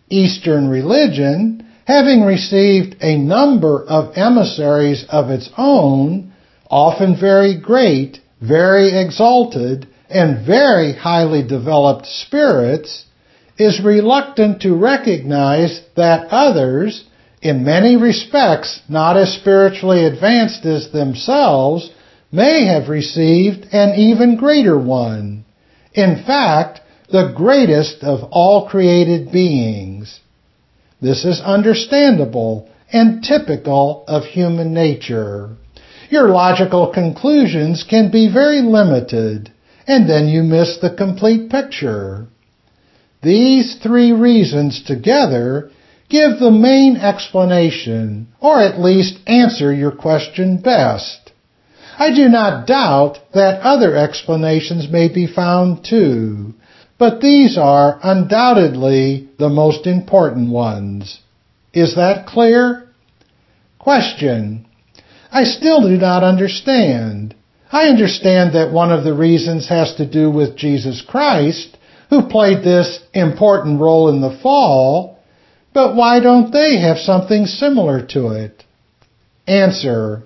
Eastern 0.09 0.69
religion 0.69 1.67
having 1.87 2.23
received 2.23 2.97
a 3.01 3.17
number 3.17 3.85
of 3.85 4.17
emissaries 4.17 5.05
of 5.09 5.31
its 5.31 5.49
own, 5.57 6.33
often 6.69 7.15
very 7.19 7.61
great, 7.61 8.19
very 8.41 8.99
exalted, 8.99 9.87
and 10.11 10.45
very 10.45 10.93
highly 10.93 11.47
developed 11.47 12.07
spirits, 12.07 13.05
is 13.59 13.81
reluctant 13.81 14.61
to 14.63 14.75
recognize 14.75 15.81
that 15.97 16.27
others, 16.31 17.05
in 17.41 17.65
many 17.65 17.97
respects 17.97 18.81
not 18.89 19.17
as 19.17 19.33
spiritually 19.35 20.05
advanced 20.05 20.65
as 20.67 20.91
themselves, 20.91 21.91
may 22.37 22.67
have 22.67 22.91
received 22.91 23.67
an 23.73 23.99
even 23.99 24.37
greater 24.37 24.79
one. 24.79 25.45
In 25.95 26.23
fact, 26.27 26.81
the 27.11 27.33
greatest 27.35 28.05
of 28.05 28.29
all 28.31 28.69
created 28.69 29.33
beings. 29.33 30.21
This 31.01 31.25
is 31.25 31.41
understandable 31.41 32.69
and 32.93 33.25
typical 33.25 34.05
of 34.07 34.25
human 34.25 34.75
nature. 34.75 35.57
Your 36.11 36.29
logical 36.29 36.93
conclusions 36.93 37.85
can 37.89 38.11
be 38.11 38.33
very 38.33 38.61
limited, 38.61 39.51
and 39.87 40.09
then 40.09 40.29
you 40.29 40.43
miss 40.43 40.79
the 40.79 40.95
complete 40.95 41.51
picture. 41.51 42.27
These 43.23 43.79
three 43.83 44.13
reasons 44.13 44.83
together 44.85 45.71
give 46.09 46.39
the 46.39 46.51
main 46.51 46.97
explanation, 46.97 48.29
or 48.41 48.61
at 48.61 48.79
least 48.79 49.19
answer 49.27 49.73
your 49.73 49.91
question 49.91 50.59
best. 50.59 51.26
I 51.99 52.15
do 52.15 52.29
not 52.29 52.67
doubt 52.67 53.19
that 53.33 53.63
other 53.63 53.97
explanations 53.97 54.89
may 54.91 55.09
be 55.09 55.27
found 55.27 55.85
too, 55.85 56.55
but 56.99 57.21
these 57.21 57.57
are 57.57 57.99
undoubtedly 58.03 59.29
the 59.39 59.49
most 59.49 59.87
important 59.87 60.51
ones. 60.51 61.21
Is 61.73 61.97
that 61.97 62.27
clear? 62.27 62.89
Question. 63.79 64.67
I 65.33 65.45
still 65.45 65.83
do 65.83 65.97
not 65.97 66.23
understand. 66.23 67.35
I 67.73 67.89
understand 67.89 68.55
that 68.55 68.73
one 68.73 68.93
of 68.93 69.05
the 69.05 69.15
reasons 69.15 69.69
has 69.69 69.95
to 69.97 70.11
do 70.11 70.31
with 70.31 70.57
Jesus 70.57 71.03
Christ, 71.07 71.77
who 72.11 72.29
played 72.29 72.63
this 72.63 73.01
important 73.13 73.81
role 73.81 74.09
in 74.09 74.21
the 74.21 74.39
fall, 74.43 75.19
but 75.73 75.97
why 75.97 76.21
don't 76.21 76.53
they 76.53 76.79
have 76.79 76.99
something 76.99 77.47
similar 77.47 78.07
to 78.09 78.29
it? 78.29 78.65
Answer. 79.47 80.23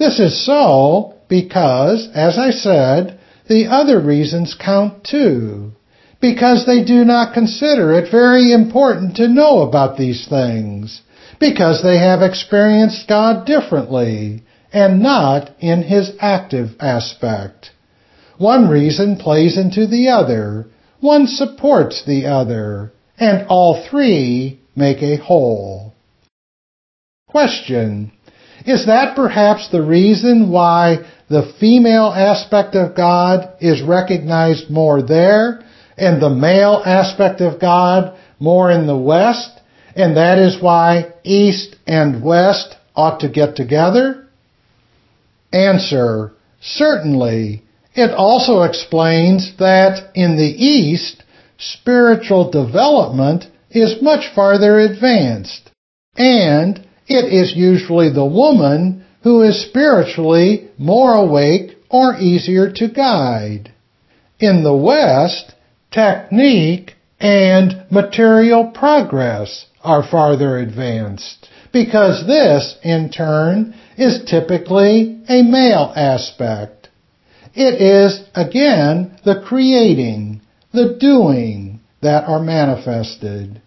This 0.00 0.18
is 0.18 0.44
so 0.44 1.14
because, 1.28 2.08
as 2.14 2.38
I 2.38 2.50
said, 2.50 3.20
the 3.48 3.66
other 3.66 4.00
reasons 4.00 4.56
count 4.58 5.04
too 5.04 5.72
because 6.20 6.66
they 6.66 6.84
do 6.84 7.04
not 7.04 7.34
consider 7.34 7.92
it 7.92 8.10
very 8.10 8.52
important 8.52 9.16
to 9.16 9.28
know 9.28 9.60
about 9.60 9.96
these 9.96 10.26
things, 10.28 11.02
because 11.38 11.82
they 11.82 11.98
have 11.98 12.22
experienced 12.22 13.08
God 13.08 13.46
differently 13.46 14.42
and 14.72 15.02
not 15.02 15.50
in 15.60 15.82
his 15.82 16.12
active 16.20 16.70
aspect. 16.80 17.70
One 18.38 18.68
reason 18.68 19.16
plays 19.16 19.58
into 19.58 19.86
the 19.86 20.08
other, 20.08 20.66
one 21.00 21.26
supports 21.26 22.04
the 22.06 22.26
other, 22.26 22.92
and 23.18 23.46
all 23.48 23.86
three 23.90 24.60
make 24.76 25.02
a 25.02 25.16
whole. 25.16 25.94
Question. 27.28 28.12
Is 28.70 28.86
that 28.86 29.16
perhaps 29.16 29.68
the 29.68 29.82
reason 29.82 30.50
why 30.52 30.98
the 31.28 31.52
female 31.58 32.12
aspect 32.14 32.76
of 32.76 32.94
God 32.94 33.54
is 33.60 33.82
recognized 33.82 34.70
more 34.70 35.02
there 35.02 35.64
and 35.98 36.22
the 36.22 36.30
male 36.30 36.80
aspect 36.86 37.40
of 37.40 37.60
God 37.60 38.16
more 38.38 38.70
in 38.70 38.86
the 38.86 38.96
West, 38.96 39.50
and 39.96 40.16
that 40.16 40.38
is 40.38 40.62
why 40.62 41.12
East 41.24 41.74
and 41.84 42.22
West 42.22 42.76
ought 42.94 43.18
to 43.20 43.28
get 43.28 43.56
together? 43.56 44.28
Answer, 45.52 46.32
certainly. 46.60 47.64
It 47.94 48.12
also 48.12 48.62
explains 48.62 49.56
that 49.58 50.12
in 50.14 50.36
the 50.36 50.54
East, 50.64 51.24
spiritual 51.58 52.52
development 52.52 53.46
is 53.68 54.00
much 54.00 54.32
farther 54.32 54.78
advanced, 54.78 55.72
and 56.16 56.86
it 57.10 57.32
is 57.32 57.56
usually 57.56 58.08
the 58.08 58.24
woman 58.24 59.04
who 59.24 59.42
is 59.42 59.66
spiritually 59.66 60.68
more 60.78 61.12
awake 61.14 61.76
or 61.90 62.16
easier 62.16 62.72
to 62.72 62.88
guide. 62.88 63.72
In 64.38 64.62
the 64.62 64.76
West, 64.76 65.52
technique 65.90 66.94
and 67.18 67.84
material 67.90 68.70
progress 68.72 69.66
are 69.82 70.08
farther 70.08 70.56
advanced 70.56 71.48
because 71.72 72.26
this, 72.28 72.76
in 72.84 73.10
turn, 73.10 73.74
is 73.98 74.24
typically 74.24 75.20
a 75.28 75.42
male 75.42 75.92
aspect. 75.96 76.88
It 77.54 77.82
is, 77.82 78.22
again, 78.36 79.18
the 79.24 79.42
creating, 79.44 80.42
the 80.72 80.96
doing 81.00 81.80
that 82.02 82.24
are 82.24 82.40
manifested. 82.40 83.60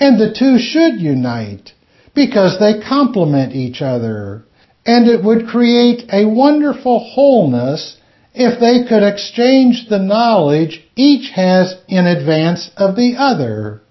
And 0.00 0.20
the 0.20 0.34
two 0.36 0.58
should 0.58 1.00
unite 1.00 1.72
because 2.14 2.58
they 2.58 2.80
complement 2.80 3.54
each 3.54 3.82
other. 3.82 4.44
And 4.86 5.08
it 5.08 5.22
would 5.24 5.48
create 5.48 6.08
a 6.12 6.26
wonderful 6.26 6.98
wholeness 6.98 7.96
if 8.34 8.60
they 8.60 8.88
could 8.88 9.02
exchange 9.02 9.86
the 9.88 9.98
knowledge 9.98 10.84
each 10.96 11.30
has 11.34 11.76
in 11.88 12.06
advance 12.06 12.70
of 12.76 12.96
the 12.96 13.16
other. 13.18 13.82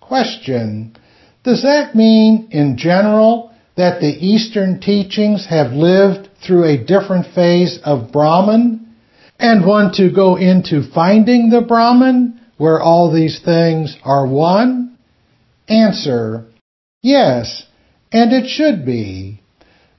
Question. 0.00 0.96
Does 1.44 1.62
that 1.62 1.94
mean, 1.94 2.48
in 2.50 2.76
general, 2.76 3.52
that 3.76 4.00
the 4.00 4.06
Eastern 4.06 4.80
teachings 4.80 5.46
have 5.46 5.72
lived 5.72 6.28
through 6.44 6.64
a 6.64 6.84
different 6.84 7.32
phase 7.34 7.78
of 7.84 8.12
Brahman 8.12 8.94
and 9.38 9.64
want 9.64 9.94
to 9.94 10.10
go 10.12 10.36
into 10.36 10.82
finding 10.92 11.50
the 11.50 11.60
Brahman 11.60 12.40
where 12.56 12.80
all 12.80 13.12
these 13.12 13.40
things 13.44 13.96
are 14.04 14.26
one? 14.26 14.98
Answer. 15.68 16.47
Yes, 17.02 17.64
and 18.10 18.32
it 18.32 18.48
should 18.48 18.84
be. 18.84 19.40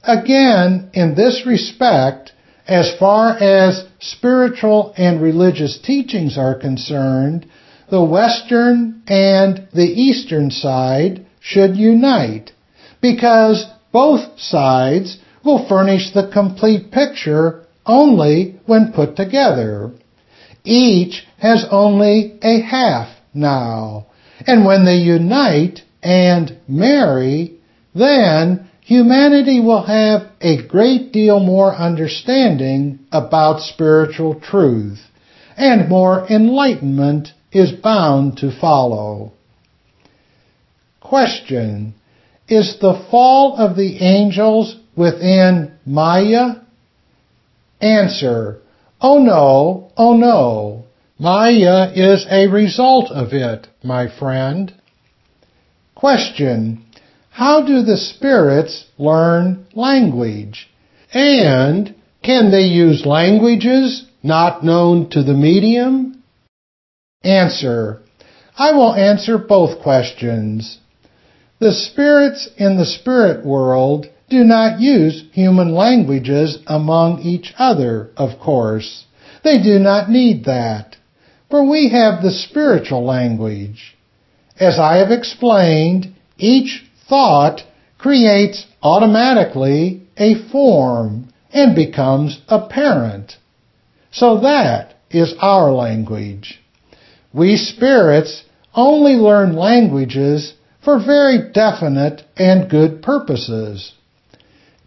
Again, 0.03 0.89
in 0.93 1.15
this 1.15 1.43
respect, 1.45 2.31
as 2.67 2.93
far 2.99 3.37
as 3.37 3.85
spiritual 3.99 4.93
and 4.97 5.21
religious 5.21 5.79
teachings 5.79 6.37
are 6.37 6.55
concerned, 6.55 7.47
the 7.89 8.03
Western 8.03 9.01
and 9.07 9.67
the 9.73 9.87
Eastern 9.87 10.51
side 10.51 11.25
should 11.39 11.75
unite 11.75 12.51
because 13.01 13.65
both 13.91 14.39
sides 14.39 15.17
will 15.43 15.67
furnish 15.67 16.11
the 16.13 16.29
complete 16.31 16.91
picture 16.91 17.65
only 17.85 18.59
when 18.65 18.91
put 18.93 19.15
together. 19.15 19.91
Each 20.63 21.25
has 21.39 21.65
only 21.71 22.37
a 22.43 22.59
half 22.59 23.15
now, 23.33 24.07
and 24.45 24.65
when 24.65 24.85
they 24.85 24.97
unite 24.97 25.81
and 26.01 26.57
marry, 26.67 27.53
then 27.93 28.69
humanity 28.81 29.59
will 29.59 29.83
have 29.83 30.29
a 30.41 30.65
great 30.67 31.11
deal 31.11 31.39
more 31.39 31.75
understanding 31.75 32.99
about 33.11 33.61
spiritual 33.61 34.39
truth, 34.39 34.99
and 35.57 35.89
more 35.89 36.25
enlightenment 36.29 37.29
is 37.51 37.71
bound 37.71 38.37
to 38.37 38.51
follow. 38.59 39.31
Question. 41.01 41.93
Is 42.47 42.77
the 42.81 43.05
fall 43.11 43.57
of 43.57 43.75
the 43.75 44.01
angels 44.01 44.75
within 44.95 45.71
Maya? 45.85 46.55
Answer. 47.79 48.59
Oh 48.99 49.19
no, 49.19 49.91
oh 49.95 50.17
no. 50.17 50.85
Maya 51.19 51.91
is 51.93 52.25
a 52.29 52.47
result 52.47 53.11
of 53.11 53.33
it, 53.33 53.67
my 53.83 54.07
friend. 54.07 54.73
Question. 55.99 56.85
How 57.29 57.61
do 57.61 57.81
the 57.81 57.97
spirits 57.97 58.85
learn 58.97 59.65
language? 59.75 60.69
And 61.13 61.93
can 62.23 62.51
they 62.51 62.67
use 62.67 63.05
languages 63.05 64.05
not 64.23 64.63
known 64.63 65.09
to 65.09 65.23
the 65.23 65.33
medium? 65.33 66.23
Answer. 67.21 67.99
I 68.57 68.71
will 68.71 68.93
answer 68.93 69.37
both 69.37 69.81
questions. 69.81 70.77
The 71.59 71.73
spirits 71.73 72.47
in 72.55 72.77
the 72.77 72.85
spirit 72.85 73.45
world 73.45 74.07
do 74.29 74.45
not 74.45 74.79
use 74.79 75.25
human 75.33 75.73
languages 75.73 76.59
among 76.65 77.23
each 77.23 77.53
other, 77.57 78.11
of 78.15 78.39
course. 78.39 79.03
They 79.43 79.61
do 79.61 79.77
not 79.79 80.09
need 80.09 80.45
that, 80.45 80.95
for 81.49 81.69
we 81.69 81.89
have 81.89 82.23
the 82.23 82.31
spiritual 82.31 83.03
language. 83.03 83.97
As 84.59 84.77
I 84.77 84.97
have 84.97 85.11
explained, 85.11 86.13
each 86.37 86.83
thought 87.07 87.63
creates 87.97 88.65
automatically 88.83 90.01
a 90.17 90.35
form 90.51 91.29
and 91.51 91.75
becomes 91.75 92.41
apparent. 92.47 93.37
So 94.11 94.41
that 94.41 94.95
is 95.09 95.33
our 95.39 95.71
language. 95.71 96.61
We 97.33 97.57
spirits 97.57 98.43
only 98.75 99.13
learn 99.13 99.55
languages 99.55 100.53
for 100.83 100.99
very 100.99 101.51
definite 101.51 102.23
and 102.37 102.69
good 102.69 103.01
purposes. 103.01 103.93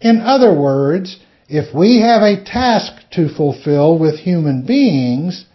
In 0.01 0.21
other 0.21 0.53
words, 0.53 1.19
if 1.47 1.73
we 1.73 2.01
have 2.01 2.21
a 2.21 2.43
task 2.43 2.93
to 3.11 3.29
fulfill 3.29 3.97
with 3.97 4.19
human 4.19 4.65
beings, 4.65 5.45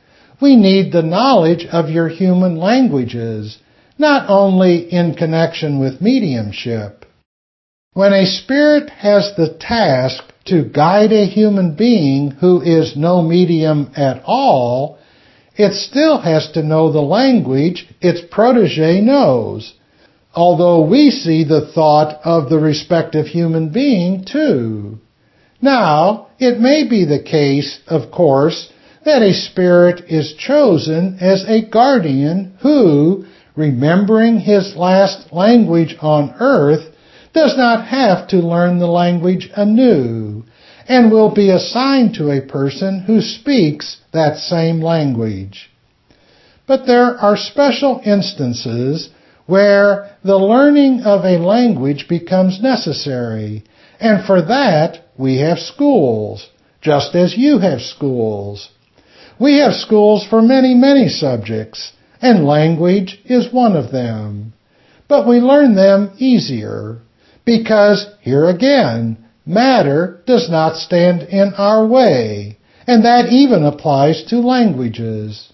we 0.41 0.57
need 0.57 0.93
the 0.93 1.03
knowledge 1.03 1.67
of 1.67 1.91
your 1.91 2.09
human 2.09 2.57
languages, 2.57 3.59
not 3.99 4.31
only 4.31 4.93
in 4.93 5.15
connection 5.15 5.81
with 5.81 6.01
mediumship. 6.01 7.05
When 7.93 8.13
a 8.13 8.27
spirit 8.27 8.91
has 8.91 9.33
the 9.37 9.57
task 9.59 10.23
to 10.47 10.65
guide 10.65 11.13
a 11.13 11.27
human 11.27 11.75
being 11.75 12.31
who 12.31 12.63
is 12.63 12.97
no 12.97 13.23
medium 13.23 13.91
at 13.97 14.23
all, 14.25 14.99
it 15.57 15.73
still 15.73 16.21
has 16.21 16.53
to 16.53 16.63
know 16.63 16.93
the 16.93 17.03
language 17.03 17.89
its 18.01 18.21
protege 18.31 19.01
knows, 19.01 19.75
although 20.33 20.87
we 20.87 21.11
see 21.11 21.43
the 21.43 21.67
thought 21.75 22.21
of 22.25 22.49
the 22.49 22.59
respective 22.61 23.27
human 23.27 23.71
being 23.71 24.25
too. 24.25 25.01
Now, 25.61 26.29
it 26.39 26.61
may 26.61 26.89
be 26.89 27.05
the 27.05 27.23
case, 27.23 27.81
of 27.89 28.13
course, 28.13 28.73
that 29.05 29.23
a 29.23 29.35
spirit 29.35 30.05
is 30.09 30.35
chosen 30.35 31.19
as 31.21 31.45
a 31.49 31.69
guardian 31.69 32.57
who, 32.61 33.25
remembering 33.59 34.39
his 34.39 34.77
last 34.77 35.33
language 35.33 35.97
on 36.01 36.33
earth, 36.39 36.95
does 37.35 37.57
not 37.57 37.89
have 37.89 38.29
to 38.29 38.37
learn 38.37 38.79
the 38.79 38.87
language 38.87 39.51
anew 39.57 40.45
and 40.87 41.11
will 41.11 41.35
be 41.35 41.51
assigned 41.51 42.15
to 42.15 42.31
a 42.31 42.47
person 42.47 43.01
who 43.01 43.21
speaks 43.21 44.01
that 44.13 44.39
same 44.39 44.81
language. 44.81 45.71
But 46.67 46.87
there 46.87 47.19
are 47.19 47.37
special 47.37 48.01
instances 48.05 49.11
where 49.47 50.17
the 50.25 50.39
learning 50.39 51.03
of 51.03 51.25
a 51.25 51.39
language 51.39 52.07
becomes 52.09 52.63
necessary, 52.63 53.65
and 53.99 54.25
for 54.25 54.41
that 54.43 55.05
we 55.17 55.39
have 55.39 55.59
schools, 55.59 56.49
just 56.81 57.15
as 57.15 57.37
you 57.37 57.59
have 57.59 57.81
schools. 57.81 58.71
We 59.41 59.59
have 59.59 59.73
schools 59.73 60.27
for 60.29 60.43
many, 60.43 60.75
many 60.75 61.09
subjects, 61.09 61.93
and 62.21 62.45
language 62.45 63.21
is 63.25 63.53
one 63.53 63.77
of 63.77 63.93
them. 63.93 64.53
But 65.09 65.27
we 65.27 65.41
learn 65.41 65.75
them 65.75 66.13
easier 66.19 66.99
because, 67.45 68.07
here 68.21 68.47
again, 68.47 69.17
matter 69.47 70.21
does 70.27 70.51
not 70.51 70.77
stand 70.77 71.23
in 71.23 71.55
our 71.55 71.87
way, 71.87 72.59
and 72.87 73.05
that 73.05 73.33
even 73.33 73.65
applies 73.65 74.25
to 74.25 74.41
languages. 74.41 75.53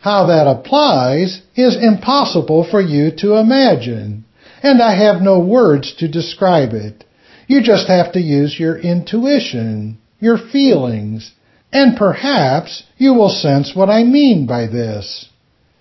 How 0.00 0.26
that 0.26 0.46
applies 0.46 1.42
is 1.54 1.76
impossible 1.76 2.64
for 2.70 2.80
you 2.80 3.10
to 3.18 3.36
imagine, 3.36 4.24
and 4.62 4.80
I 4.80 4.94
have 4.94 5.20
no 5.20 5.40
words 5.40 5.94
to 5.96 6.08
describe 6.08 6.72
it. 6.72 7.04
You 7.46 7.62
just 7.62 7.88
have 7.88 8.12
to 8.12 8.20
use 8.20 8.58
your 8.58 8.78
intuition, 8.78 9.98
your 10.18 10.38
feelings, 10.38 11.32
and 11.72 11.96
perhaps 11.96 12.84
you 12.96 13.12
will 13.12 13.28
sense 13.28 13.74
what 13.74 13.90
I 13.90 14.04
mean 14.04 14.46
by 14.46 14.66
this. 14.66 15.29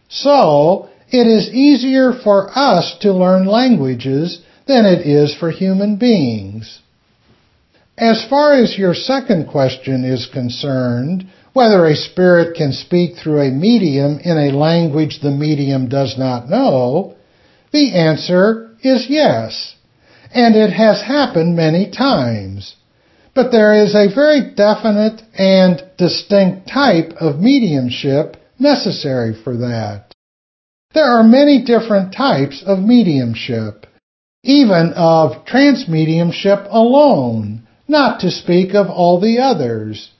So, 0.10 0.90
it 1.10 1.28
is 1.28 1.54
easier 1.54 2.14
for 2.14 2.50
us 2.58 2.98
to 3.02 3.14
learn 3.14 3.46
languages 3.46 4.42
than 4.68 4.86
it 4.86 5.06
is 5.06 5.36
for 5.36 5.52
human 5.52 5.96
beings. 5.98 6.80
As 7.98 8.26
far 8.30 8.54
as 8.54 8.78
your 8.78 8.94
second 8.94 9.48
question 9.48 10.04
is 10.04 10.26
concerned, 10.32 11.28
whether 11.54 11.86
a 11.86 11.96
spirit 11.96 12.56
can 12.56 12.72
speak 12.72 13.18
through 13.18 13.42
a 13.42 13.52
medium 13.52 14.20
in 14.20 14.38
a 14.38 14.56
language 14.56 15.20
the 15.22 15.32
medium 15.32 15.90
does 15.90 16.18
not 16.18 16.50
know, 16.50 17.16
the 17.72 17.94
answer 17.94 18.72
is 18.82 19.08
yes. 19.10 19.76
And 20.34 20.56
it 20.56 20.72
has 20.72 21.02
happened 21.02 21.56
many 21.56 21.92
times. 21.92 22.76
But 23.36 23.52
there 23.52 23.84
is 23.84 23.96
a 23.96 24.14
very 24.14 24.54
definite 24.56 25.22
and 25.38 25.84
distinct 25.98 26.70
type 26.70 27.14
of 27.20 27.40
mediumship 27.40 28.38
necessary 28.60 29.34
for 29.44 29.56
that. 29.58 30.14
There 30.94 31.06
are 31.06 31.24
many 31.24 31.64
different 31.64 32.14
types 32.14 32.64
of 32.66 32.80
mediumship, 32.80 33.86
even 34.44 34.94
of 34.96 35.46
trance 35.46 35.88
mediumship 35.88 36.66
alone, 36.70 37.68
not 37.88 38.20
to 38.22 38.32
speak 38.32 38.74
of 38.74 38.88
all 38.88 39.20
the 39.20 39.40
others. 39.40 40.12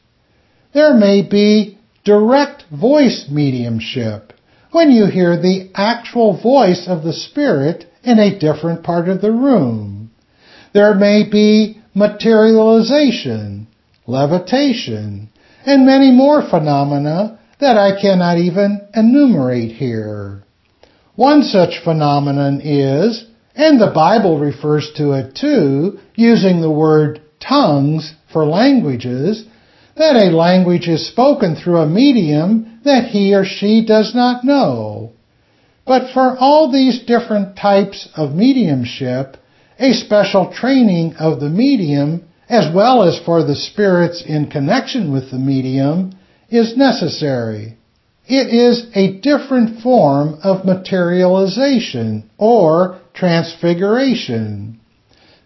There 0.74 0.94
may 0.94 1.22
be 1.22 1.78
direct 2.04 2.66
voice 2.72 3.28
mediumship, 3.32 4.34
when 4.72 4.92
you 4.92 5.08
hear 5.08 5.36
the 5.36 5.72
actual 5.74 6.40
voice 6.40 6.88
of 6.88 7.04
the 7.04 7.14
Spirit 7.14 7.86
in 8.04 8.20
a 8.20 8.38
different 8.40 8.84
part 8.84 9.10
of 9.10 9.22
the 9.22 9.32
room. 9.32 10.12
There 10.74 10.94
may 10.94 11.28
be 11.30 11.82
materialization, 11.96 13.68
levitation, 14.06 15.30
and 15.66 15.86
many 15.86 16.12
more 16.12 16.48
phenomena 16.48 17.39
that 17.60 17.78
I 17.78 18.00
cannot 18.00 18.38
even 18.38 18.88
enumerate 18.94 19.72
here. 19.72 20.44
One 21.16 21.44
such 21.44 21.84
phenomenon 21.84 22.62
is, 22.62 23.26
and 23.56 23.80
the 23.80 23.92
Bible 23.94 24.40
refers 24.40 24.90
to 24.96 25.12
it 25.12 25.36
too, 25.36 26.00
using 26.16 26.62
the 26.62 26.72
word 26.72 27.22
tongues 27.40 28.14
for 28.32 28.46
languages, 28.46 29.46
that 29.98 30.16
a 30.16 30.36
language 30.36 30.88
is 30.88 31.08
spoken 31.08 31.56
through 31.56 31.78
a 31.78 31.90
medium 31.90 32.80
that 32.86 33.06
he 33.10 33.34
or 33.34 33.44
she 33.44 33.86
does 33.86 34.16
not 34.16 34.46
know. 34.46 35.12
But 35.86 36.14
for 36.14 36.38
all 36.38 36.72
these 36.72 37.04
different 37.06 37.58
types 37.58 38.08
of 38.16 38.34
mediumship, 38.34 39.36
a 39.78 39.94
special 39.94 40.54
training 40.54 41.16
of 41.16 41.40
the 41.40 41.50
medium, 41.50 42.24
as 42.48 42.74
well 42.74 43.04
as 43.04 43.20
for 43.26 43.44
the 43.44 43.56
spirits 43.56 44.24
in 44.26 44.50
connection 44.50 45.12
with 45.12 45.32
the 45.32 45.38
medium, 45.40 46.14
is 46.52 46.78
necessary. 46.78 47.78
It 48.28 48.54
is 48.54 48.86
a 48.94 49.20
different 49.22 49.82
form 49.82 50.40
of 50.44 50.66
materialization 50.66 52.30
or 52.38 53.00
transfiguration. 53.14 54.80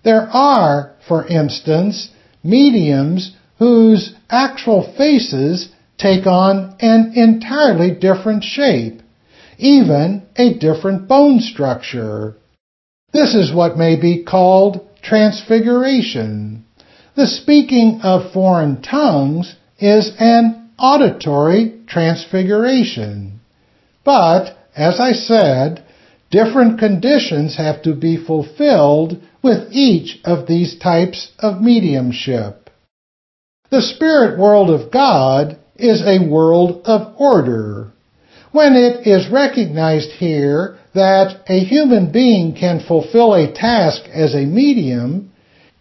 There 0.04 0.28
are, 0.30 0.96
for 1.08 1.26
instance, 1.28 2.10
mediums 2.44 3.36
whose 3.58 4.14
actual 4.30 4.94
faces 4.98 5.70
take 5.98 6.28
on 6.28 6.76
an 6.80 7.14
entirely 7.16 7.92
different 7.92 8.44
shape, 8.44 9.02
even 9.58 10.24
a 10.36 10.54
different 10.56 11.08
bone 11.08 11.40
structure. 11.40 12.36
This 13.14 13.34
is 13.36 13.54
what 13.54 13.78
may 13.78 13.96
be 14.00 14.24
called 14.24 14.86
transfiguration. 15.02 16.66
The 17.16 17.28
speaking 17.28 18.02
of 18.02 18.34
foreign 18.34 18.82
tongues 18.82 19.56
is 19.80 20.12
an 20.20 20.63
auditory 20.78 21.82
transfiguration. 21.88 23.40
But, 24.04 24.58
as 24.76 25.00
I 25.00 25.14
said, 25.14 25.84
different 26.32 26.80
conditions 26.80 27.58
have 27.58 27.84
to 27.84 27.94
be 27.94 28.18
fulfilled 28.18 29.22
with 29.42 29.72
each 29.72 30.20
of 30.26 30.48
these 30.48 30.78
types 30.80 31.32
of 31.40 31.62
mediumship. 31.62 32.70
The 33.70 33.82
spirit 33.82 34.38
world 34.38 34.70
of 34.70 34.92
God 34.92 35.60
is 35.76 36.02
a 36.02 36.28
world 36.28 36.82
of 36.86 37.16
order. 37.20 37.92
When 38.52 38.76
it 38.76 39.08
is 39.08 39.32
recognized 39.32 40.12
here 40.12 40.78
that 40.94 41.44
a 41.48 41.60
human 41.60 42.12
being 42.12 42.56
can 42.56 42.86
fulfill 42.88 43.34
a 43.34 43.52
task 43.52 44.04
as 44.14 44.36
a 44.36 44.46
medium, 44.46 45.32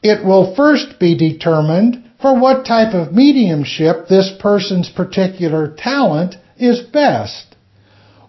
it 0.03 0.25
will 0.25 0.55
first 0.57 0.99
be 0.99 1.17
determined 1.17 2.03
for 2.23 2.39
what 2.39 2.65
type 2.65 2.95
of 2.95 3.13
mediumship 3.13 4.09
this 4.09 4.33
person's 4.41 4.89
particular 4.89 5.75
talent 5.77 6.37
is 6.57 6.81
best. 6.81 7.57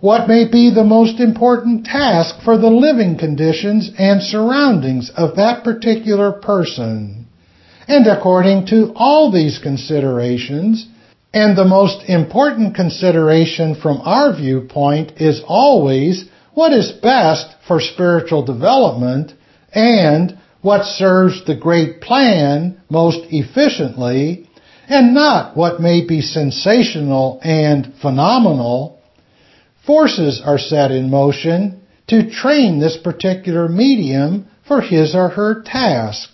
What 0.01 0.27
may 0.27 0.49
be 0.51 0.69
the 0.69 0.83
most 0.83 1.21
important 1.21 1.85
task 1.85 2.43
for 2.43 2.57
the 2.57 2.69
living 2.69 3.17
conditions 3.17 3.91
and 3.97 4.21
surroundings 4.21 5.09
of 5.15 5.37
that 5.37 5.63
particular 5.63 6.33
person. 6.33 7.27
And 7.87 8.05
according 8.07 8.67
to 8.67 8.91
all 8.95 9.31
these 9.31 9.59
considerations, 9.59 10.87
and 11.33 11.57
the 11.57 11.65
most 11.65 12.07
important 12.09 12.75
consideration 12.75 13.75
from 13.75 14.01
our 14.01 14.35
viewpoint 14.35 15.13
is 15.21 15.41
always 15.47 16.25
what 16.53 16.73
is 16.73 16.91
best 16.91 17.55
for 17.67 17.79
spiritual 17.79 18.45
development 18.45 19.33
and 19.73 20.37
what 20.63 20.85
serves 20.85 21.45
the 21.45 21.55
great 21.55 21.99
plan 21.99 22.81
most 22.89 23.19
efficiently 23.29 24.49
and 24.87 25.13
not 25.13 25.55
what 25.57 25.81
may 25.81 26.05
be 26.07 26.21
sensational 26.21 27.37
and 27.43 27.93
phenomenal, 28.01 28.99
forces 29.85 30.41
are 30.43 30.57
set 30.57 30.89
in 30.89 31.09
motion 31.09 31.81
to 32.07 32.31
train 32.31 32.79
this 32.79 32.97
particular 32.97 33.67
medium 33.67 34.47
for 34.65 34.79
his 34.79 35.13
or 35.13 35.29
her 35.29 35.61
task. 35.63 36.29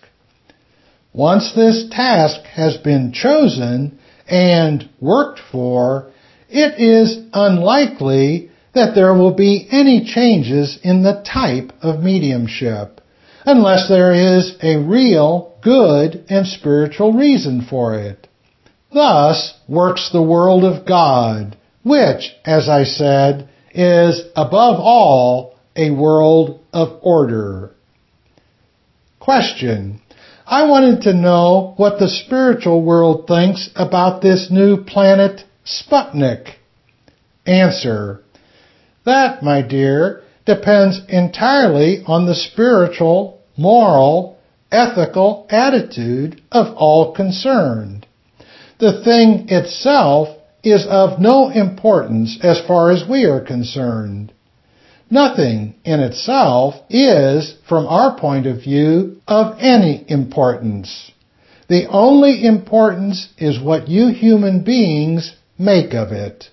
Once 1.11 1.51
this 1.55 1.87
task 1.89 2.41
has 2.43 2.77
been 2.77 3.11
chosen 3.11 3.97
and 4.27 4.87
worked 5.01 5.39
for, 5.51 6.11
it 6.49 6.79
is 6.79 7.17
unlikely 7.33 8.51
that 8.75 8.93
there 8.93 9.13
will 9.15 9.33
be 9.33 9.67
any 9.71 10.05
changes 10.05 10.77
in 10.83 11.01
the 11.01 11.23
type 11.25 11.71
of 11.81 12.03
mediumship 12.03 12.99
unless 13.45 13.87
there 13.87 14.13
is 14.13 14.55
a 14.61 14.77
real, 14.77 15.57
good, 15.61 16.25
and 16.29 16.45
spiritual 16.45 17.13
reason 17.13 17.65
for 17.69 17.95
it. 17.95 18.27
Thus 18.93 19.53
works 19.67 20.09
the 20.11 20.21
world 20.21 20.63
of 20.63 20.85
God, 20.85 21.57
which, 21.83 22.31
as 22.45 22.67
I 22.67 22.83
said, 22.83 23.49
is 23.73 24.23
above 24.35 24.79
all 24.79 25.57
a 25.75 25.91
world 25.91 26.61
of 26.73 26.99
order. 27.01 27.71
Question. 29.19 30.01
I 30.45 30.65
wanted 30.67 31.03
to 31.03 31.13
know 31.13 31.75
what 31.77 31.99
the 31.99 32.09
spiritual 32.09 32.83
world 32.83 33.27
thinks 33.27 33.69
about 33.75 34.21
this 34.21 34.47
new 34.49 34.83
planet 34.83 35.43
Sputnik. 35.63 36.55
Answer. 37.45 38.21
That, 39.05 39.43
my 39.43 39.61
dear, 39.61 40.23
depends 40.49 40.99
entirely 41.07 42.01
on 42.07 42.25
the 42.25 42.33
spiritual, 42.33 43.39
moral, 43.55 44.39
ethical 44.71 45.45
attitude 45.51 46.41
of 46.51 46.75
all 46.75 47.13
concerned. 47.13 48.07
The 48.79 49.03
thing 49.03 49.45
itself 49.49 50.29
is 50.63 50.87
of 50.89 51.19
no 51.19 51.49
importance 51.49 52.39
as 52.41 52.59
far 52.65 52.89
as 52.89 53.07
we 53.07 53.25
are 53.25 53.41
concerned. 53.41 54.33
Nothing 55.11 55.75
in 55.85 55.99
itself 55.99 56.73
is, 56.89 57.55
from 57.67 57.85
our 57.85 58.17
point 58.17 58.47
of 58.47 58.63
view, 58.63 59.21
of 59.27 59.55
any 59.59 60.03
importance. 60.07 61.11
The 61.67 61.87
only 61.89 62.43
importance 62.43 63.29
is 63.37 63.61
what 63.61 63.87
you 63.87 64.07
human 64.07 64.63
beings 64.63 65.35
make 65.59 65.93
of 65.93 66.11
it. 66.11 66.49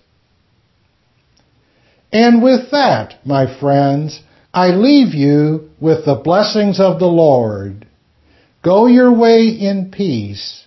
And 2.17 2.43
with 2.43 2.71
that, 2.71 3.17
my 3.27 3.45
friends, 3.61 4.23
I 4.55 4.69
leave 4.69 5.13
you 5.13 5.69
with 5.79 6.07
the 6.07 6.15
blessings 6.15 6.81
of 6.81 6.99
the 6.99 7.13
Lord. 7.27 7.87
Go 8.63 8.87
your 8.87 9.13
way 9.13 9.49
in 9.49 9.91
peace. 9.91 10.65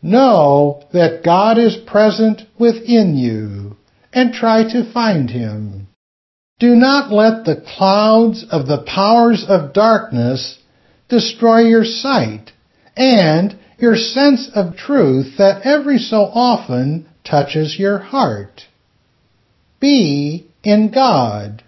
Know 0.00 0.82
that 0.94 1.22
God 1.22 1.58
is 1.58 1.76
present 1.76 2.40
within 2.58 3.18
you 3.18 3.76
and 4.14 4.32
try 4.32 4.62
to 4.62 4.90
find 4.90 5.28
Him. 5.28 5.88
Do 6.58 6.74
not 6.74 7.12
let 7.12 7.44
the 7.44 7.62
clouds 7.76 8.46
of 8.50 8.66
the 8.66 8.82
powers 8.86 9.44
of 9.46 9.74
darkness 9.74 10.56
destroy 11.10 11.66
your 11.66 11.84
sight 11.84 12.52
and 12.96 13.58
your 13.76 13.94
sense 13.94 14.48
of 14.54 14.74
truth 14.74 15.36
that 15.36 15.66
every 15.66 15.98
so 15.98 16.22
often 16.32 17.06
touches 17.24 17.78
your 17.78 17.98
heart. 17.98 18.62
Be 19.80 20.47
in 20.62 20.90
God. 20.92 21.62